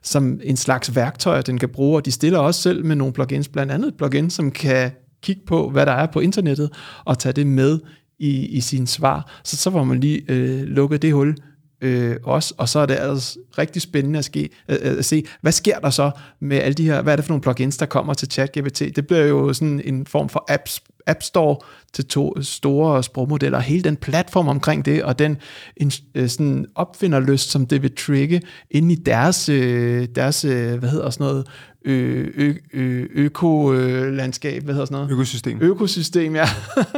[0.03, 3.49] som en slags værktøj, den kan bruge, og de stiller også selv med nogle plugins,
[3.49, 4.91] blandt andet et plugin, som kan
[5.23, 6.71] kigge på, hvad der er på internettet,
[7.05, 7.79] og tage det med
[8.19, 9.41] i, i sine svar.
[9.45, 11.37] Så så var man lige øh, lukket det hul
[11.81, 15.53] øh, også, og så er det altså rigtig spændende at, ske, øh, at se, hvad
[15.53, 16.11] sker der så
[16.41, 18.83] med alle de her, hvad er det for nogle plugins, der kommer til ChatGPT?
[18.97, 21.57] Det bliver jo sådan en form for apps, App Store
[21.93, 25.37] til to store sprogmodeller, hele den platform omkring det, og den
[25.77, 31.11] en, øh, sådan opfinderlyst, som det vil trigge ind i deres, øh, deres hvad hedder
[31.11, 31.47] sådan noget,
[31.85, 35.13] ø, ø, økolandskab, hvad hedder sådan noget?
[35.13, 35.59] Økosystem.
[35.61, 36.49] Økosystem, ja.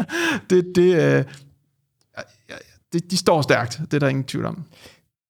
[0.51, 1.24] det, det, øh,
[2.93, 4.64] det, de står stærkt, det er der ingen tvivl om.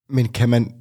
[0.08, 0.74] Men kan man,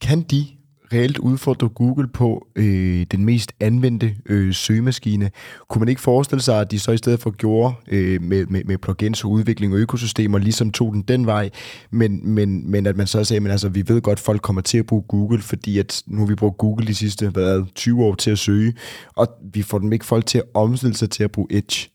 [0.00, 0.46] kan de
[0.92, 5.30] reelt udfordre Google på øh, den mest anvendte øh, søgemaskine.
[5.68, 8.64] Kunne man ikke forestille sig, at de så i stedet for gjorde øh, med, med,
[8.64, 11.50] med plugins og udvikling og økosystemer, ligesom tog den den vej,
[11.90, 14.62] men, men, men at man så sagde, at altså, vi ved godt, at folk kommer
[14.62, 18.04] til at bruge Google, fordi at nu har vi brugt Google de sidste hvad, 20
[18.04, 18.74] år til at søge,
[19.14, 21.90] og vi får dem ikke folk til at omstille sig til at bruge Edge.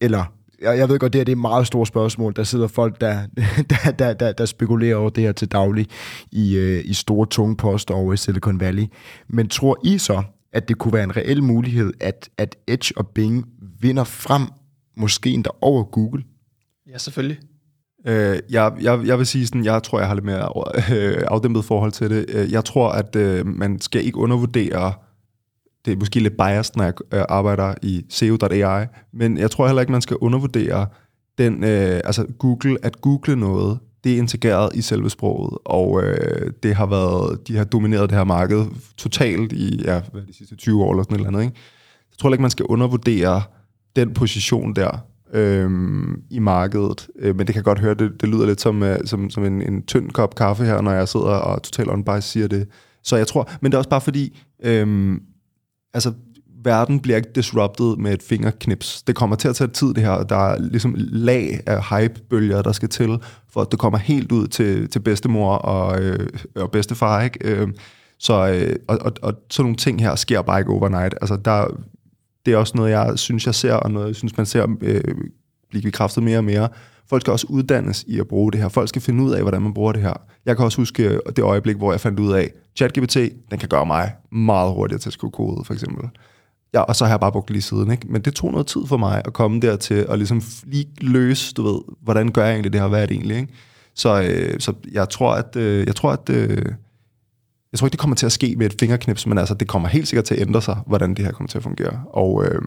[0.00, 2.32] Eller jeg, jeg ved godt, det, her, det er et meget stort spørgsmål.
[2.36, 3.18] Der sidder folk, der,
[3.70, 5.86] der, der, der, der spekulerer over det her til daglig
[6.32, 8.84] i, øh, i store, tunge poster over i Silicon Valley.
[9.28, 13.06] Men tror I så, at det kunne være en reel mulighed, at, at Edge og
[13.08, 13.46] Bing
[13.80, 14.42] vinder frem,
[14.96, 16.22] måske endda over Google?
[16.90, 17.38] Ja, selvfølgelig.
[18.06, 20.48] Øh, jeg, jeg, jeg vil sige sådan, jeg tror, jeg har lidt mere
[20.96, 22.26] øh, afdæmpet forhold til det.
[22.28, 24.92] Øh, jeg tror, at øh, man skal ikke undervurdere
[25.86, 29.80] det er måske lidt biased, når jeg øh, arbejder i SEO.ai, men jeg tror heller
[29.80, 30.86] ikke, man skal undervurdere
[31.38, 36.52] den, øh, altså Google, at google noget, det er integreret i selve sproget, og øh,
[36.62, 38.66] det har været, de har domineret det her marked
[38.96, 41.42] totalt i ja, hvad de sidste 20 år eller sådan et eller andet.
[41.42, 41.56] Ikke?
[42.10, 43.42] Jeg tror ikke, man skal undervurdere
[43.96, 44.98] den position der
[45.32, 45.70] øh,
[46.30, 49.30] i markedet, øh, men det kan godt høre, det, det lyder lidt som, øh, som,
[49.30, 52.68] som en, en tynd kop kaffe her, når jeg sidder og totalt on siger det.
[53.02, 55.16] Så jeg tror, men det er også bare fordi, øh,
[55.96, 56.12] altså,
[56.64, 59.02] verden bliver ikke disrupted med et fingerknips.
[59.02, 60.22] Det kommer til at tage tid, det her.
[60.22, 63.18] Der er ligesom lag af hypebølger, der skal til,
[63.48, 67.38] for at det kommer helt ud til, til bedstemor og, øh, og bedstefar, ikke?
[67.44, 67.68] Øh,
[68.18, 71.14] så, øh, og, og, og sådan nogle ting her sker bare ikke overnight.
[71.20, 71.66] Altså, der,
[72.46, 75.14] det er også noget, jeg synes, jeg ser, og noget, jeg synes, man ser øh,
[75.70, 76.68] blive bekræftet mere og mere.
[77.08, 78.68] Folk skal også uddannes i at bruge det her.
[78.68, 80.14] Folk skal finde ud af, hvordan man bruger det her.
[80.46, 83.16] Jeg kan også huske øh, det øjeblik, hvor jeg fandt ud af, ChatGPT,
[83.50, 86.08] den kan gøre mig meget hurtigere til at skrive kode, for eksempel.
[86.74, 88.06] Ja, og så har jeg bare brugt det lige siden, ikke?
[88.08, 91.62] Men det tog noget tid for mig at komme dertil og ligesom lige løse, du
[91.62, 93.52] ved, hvordan gør jeg egentlig det her, hvad er det egentlig, ikke?
[93.94, 96.64] Så, øh, så jeg tror, at, øh, jeg tror, at øh,
[97.72, 99.88] jeg tror ikke, det kommer til at ske med et fingerknips, men altså, det kommer
[99.88, 102.02] helt sikkert til at ændre sig, hvordan det her kommer til at fungere.
[102.12, 102.62] Og øh.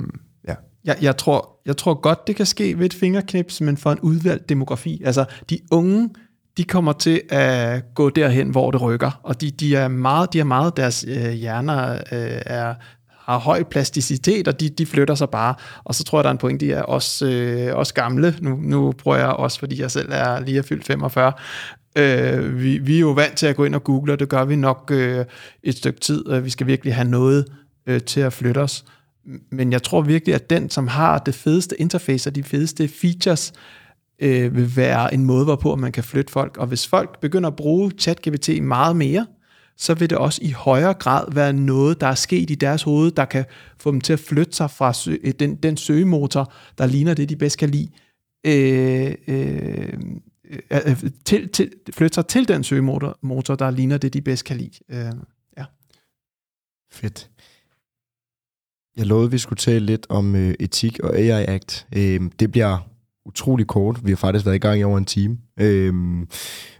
[0.86, 4.00] Jeg, jeg, tror, jeg tror godt, det kan ske ved et fingerknips, men for en
[4.00, 5.02] udvalgt demografi.
[5.06, 6.10] Altså, de unge,
[6.58, 10.40] de kommer til at gå derhen, hvor det rykker, og de, de er meget, de
[10.40, 12.74] er meget deres øh, hjerner øh, er
[13.30, 15.56] har høj plasticitet, og de, de flytter sig bare.
[15.84, 18.36] Og så tror jeg, der er en point, de er også, øh, også gamle.
[18.42, 21.34] Nu, nu prøver jeg også, fordi jeg selv er lige er fyldt 45.
[21.96, 24.46] Øh, vi, vi er jo vant til at gå ind og google, og det gør
[24.46, 25.26] vi nok øh,
[25.64, 26.40] et stykke tid.
[26.40, 27.46] Vi skal virkelig have noget
[27.88, 28.86] øh, til at flytte os.
[29.50, 33.54] Men jeg tror virkelig, at den, som har det fedeste interface og de fedeste features,
[34.20, 36.58] øh, vil være en måde, hvorpå man kan flytte folk.
[36.58, 39.28] Og hvis folk begynder at bruge ChatGPT meget mere,
[39.78, 43.12] så vil det også i højere grad være noget, der er sket i deres hoved,
[43.12, 43.46] der kan
[43.78, 47.30] få dem til at flytte sig fra sø- øh, den, den søgemotor, der ligner det,
[47.30, 47.90] de bedst kan lide,
[48.46, 49.94] øh, øh,
[50.50, 54.46] øh, øh, til, til, flytte sig til den søgemotor, motor, der ligner det, de bedst
[54.46, 54.72] kan lide.
[54.90, 55.12] Øh,
[55.58, 55.66] ja.
[56.92, 57.30] Fedt.
[59.00, 61.88] Jeg lovede, at vi skulle tale lidt om øh, etik og AI Act.
[61.96, 62.78] Øh, det bliver
[63.26, 64.00] utrolig kort.
[64.04, 65.38] Vi har faktisk været i gang i over en time.
[65.60, 66.28] Øhm,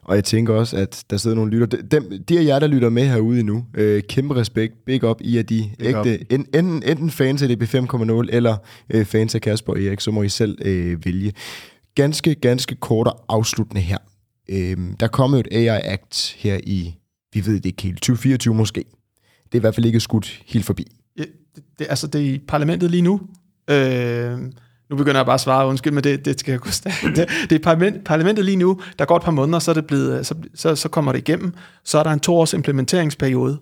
[0.04, 1.78] og jeg tænker også, at der sidder nogle lytter.
[1.92, 4.86] Dem, de af jer, der lytter med herude nu, øh, kæmpe respekt.
[4.86, 8.58] Big up i, at de Big ægte, en, enten, enten fans af DB 5.0 eller
[8.90, 11.34] øh, fans af Kasper og Erik, så må I selv øh, vælge.
[11.96, 13.98] Ganske, ganske kort og afsluttende her.
[14.50, 16.96] Øhm, der kommer jo et AI Act her i,
[17.34, 18.84] vi ved det ikke helt, 2024 måske.
[19.46, 20.86] Det er i hvert fald ikke skudt helt forbi.
[21.56, 23.22] Det, det, altså, det er i parlamentet lige nu.
[23.70, 24.38] Øh,
[24.90, 26.74] nu begynder jeg bare at svare, undskyld, men det, det skal jeg kunne
[27.16, 28.82] det, det er parlament, parlamentet lige nu.
[29.00, 31.20] Der går et par måneder, så, er det blevet, øh, så, så, så kommer det
[31.20, 31.54] igennem.
[31.84, 33.60] Så er der en toårs implementeringsperiode.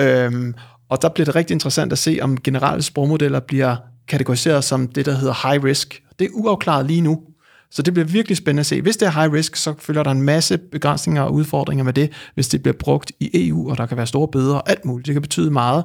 [0.00, 0.54] Øh,
[0.88, 3.76] og der bliver det rigtig interessant at se, om generelle sprogmodeller bliver
[4.08, 6.02] kategoriseret som det, der hedder high risk.
[6.18, 7.22] Det er uafklaret lige nu.
[7.70, 8.82] Så det bliver virkelig spændende at se.
[8.82, 12.12] Hvis det er high risk, så følger der en masse begrænsninger og udfordringer med det,
[12.34, 15.06] hvis det bliver brugt i EU, og der kan være store bøder og alt muligt.
[15.06, 15.84] Det kan betyde meget.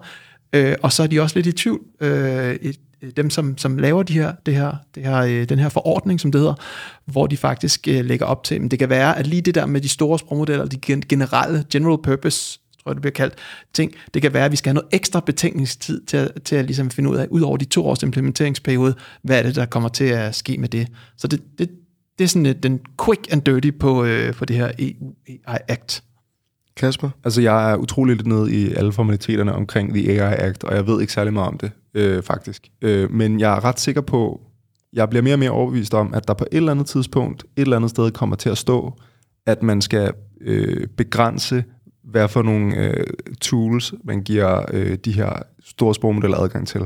[0.56, 2.56] Øh, og så er de også lidt i tvivl, øh,
[3.18, 6.32] dem som, som laver de her, det her, det her, øh, den her forordning, som
[6.32, 6.54] det hedder,
[7.06, 8.62] hvor de faktisk øh, lægger op til.
[8.62, 10.78] Men det kan være, at lige det der med de store sprogmodeller, de
[11.10, 13.36] generelle general purpose tror jeg, det bliver kaldt,
[13.74, 13.92] ting.
[14.14, 16.92] Det kan være, at vi skal have noget ekstra betænkningstid til at, til at ligesom
[16.92, 20.06] finde ud af, ud over de to års implementeringsperiode, hvad er det, der kommer til
[20.06, 20.88] at ske med det.
[21.18, 21.70] Så det, det,
[22.18, 25.14] det er sådan øh, den quick and dirty på, øh, på det her EU
[25.48, 26.04] AI Act.
[26.78, 27.10] Kasper?
[27.24, 30.88] Altså, jeg er utrolig lidt nede i alle formaliteterne omkring The AI Act, og jeg
[30.88, 32.68] ved ikke særlig meget om det, øh, faktisk.
[32.82, 34.42] Øh, men jeg er ret sikker på,
[34.94, 37.62] jeg bliver mere og mere overbevist om, at der på et eller andet tidspunkt, et
[37.62, 38.94] eller andet sted kommer til at stå,
[39.46, 40.12] at man skal
[40.42, 41.64] øh, begrænse
[42.04, 43.06] hvad for nogle øh,
[43.42, 46.82] tools, man giver øh, de her store sprogmodeller adgang til.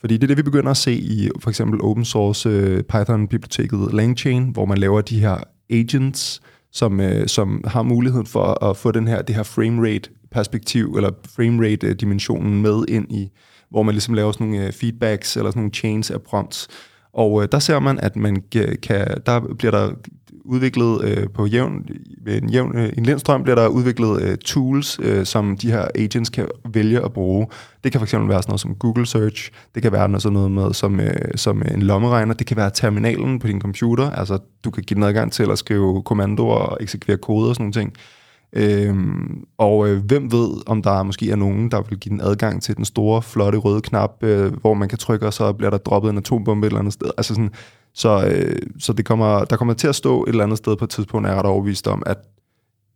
[0.00, 3.94] Fordi det er det, vi begynder at se i for eksempel open source øh, Python-biblioteket
[3.94, 5.36] LangChain, hvor man laver de her
[5.70, 11.10] agents, som, øh, som har muligheden for at få den her, det her framerate-perspektiv, eller
[11.28, 13.30] framerate-dimensionen øh, med ind i,
[13.70, 16.68] hvor man ligesom laver sådan nogle øh, feedbacks, eller sådan nogle chains af prompts.
[17.14, 19.92] Og øh, der ser man, at man øh, kan, der bliver der
[20.44, 21.88] udviklet øh, på jævn,
[22.26, 26.30] en, jævn, øh, en lindstrøm bliver der udviklet øh, tools, øh, som de her agents
[26.30, 27.46] kan vælge at bruge.
[27.84, 30.50] Det kan fx være sådan noget som Google Search, det kan være noget sådan noget
[30.50, 34.70] med som, øh, som en lommeregner, det kan være terminalen på din computer, altså du
[34.70, 37.92] kan give den adgang til at skrive kommandoer og eksekvere kode og sådan nogle ting.
[38.52, 42.62] Øhm, og øh, hvem ved, om der måske er nogen, der vil give den adgang
[42.62, 45.78] til den store, flotte røde knap, øh, hvor man kan trykke, og så bliver der
[45.78, 47.10] droppet en atombombe et eller andet sted.
[47.16, 47.50] Altså sådan,
[47.94, 50.84] så, øh, så det kommer, der kommer til at stå et eller andet sted på
[50.84, 52.18] et tidspunkt, er jeg ret overbevist om, at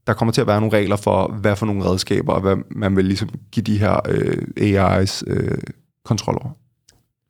[0.07, 2.97] der kommer til at være nogle regler for, hvad for nogle redskaber, og hvad man
[2.97, 5.59] vil ligesom give de her øh, AI's øh,
[6.05, 6.51] kontrol over.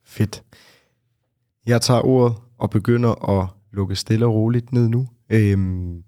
[0.05, 0.43] Fedt.
[1.67, 5.07] Jeg tager ordet og begynder at lukke stille og roligt ned nu.
[5.29, 6.03] Øhm,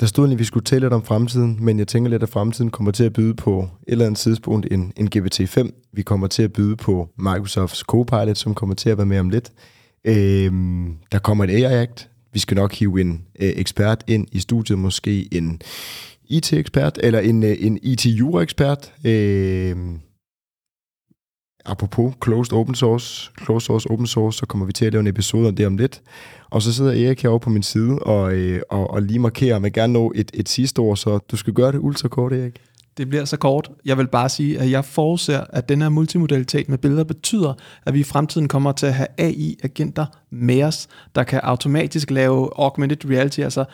[0.00, 2.28] der stod egentlig, at vi skulle tale lidt om fremtiden, men jeg tænker lidt, at
[2.28, 5.90] fremtiden kommer til at byde på et eller andet tidspunkt en, en GPT-5.
[5.92, 9.30] Vi kommer til at byde på Microsofts Copilot, som kommer til at være med om
[9.30, 9.52] lidt.
[10.06, 10.52] Øh,
[11.12, 12.10] der kommer et AI-act.
[12.32, 15.60] Vi skal nok hive en øh, ekspert ind i studiet, måske en
[16.24, 18.92] IT-ekspert, eller en, øh, en IT-jura-ekspert.
[19.04, 20.00] Øhm,
[21.64, 25.06] apropos closed open source, closed source, open source, så kommer vi til at lave en
[25.06, 26.02] episode om det om lidt.
[26.50, 29.62] Og så sidder Erik herovre på min side og, øh, og, og lige markerer, at
[29.62, 32.60] jeg gerne nå et, et sidste ord, så du skal gøre det ultra kort, Erik.
[32.96, 33.70] Det bliver så kort.
[33.84, 37.54] Jeg vil bare sige, at jeg forudser, at den her multimodalitet med billeder betyder,
[37.86, 42.50] at vi i fremtiden kommer til at have AI-agenter med os, der kan automatisk lave
[42.56, 43.64] augmented reality, altså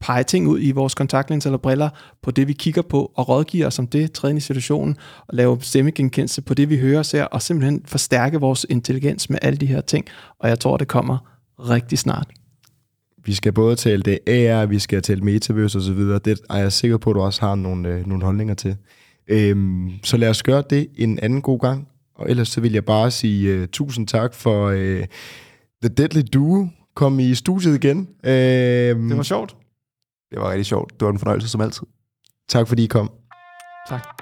[0.00, 1.88] pege ting ud i vores kontaktlinser eller briller
[2.22, 4.96] på det, vi kigger på, og rådgiver os om det, træde i situationen,
[5.26, 9.38] og lave stemmegenkendelse på det, vi hører og ser, og simpelthen forstærke vores intelligens med
[9.42, 10.06] alle de her ting.
[10.38, 11.18] Og jeg tror, det kommer
[11.58, 12.28] rigtig snart.
[13.24, 15.98] Vi skal både tale det AR, vi skal tale metaverse osv.
[15.98, 18.76] Det er jeg sikker på, at du også har nogle, øh, nogle holdninger til.
[19.28, 21.88] Øhm, så lad os gøre det en anden god gang.
[22.14, 25.04] Og ellers så vil jeg bare sige uh, tusind tak for uh,
[25.82, 26.68] The Deadly Duo.
[26.94, 27.98] Kom i studiet igen.
[28.24, 29.56] Øhm, det var sjovt.
[30.30, 30.92] Det var rigtig sjovt.
[30.92, 31.86] Det var en fornøjelse som altid.
[32.48, 33.10] Tak fordi I kom.
[33.88, 34.13] Tak.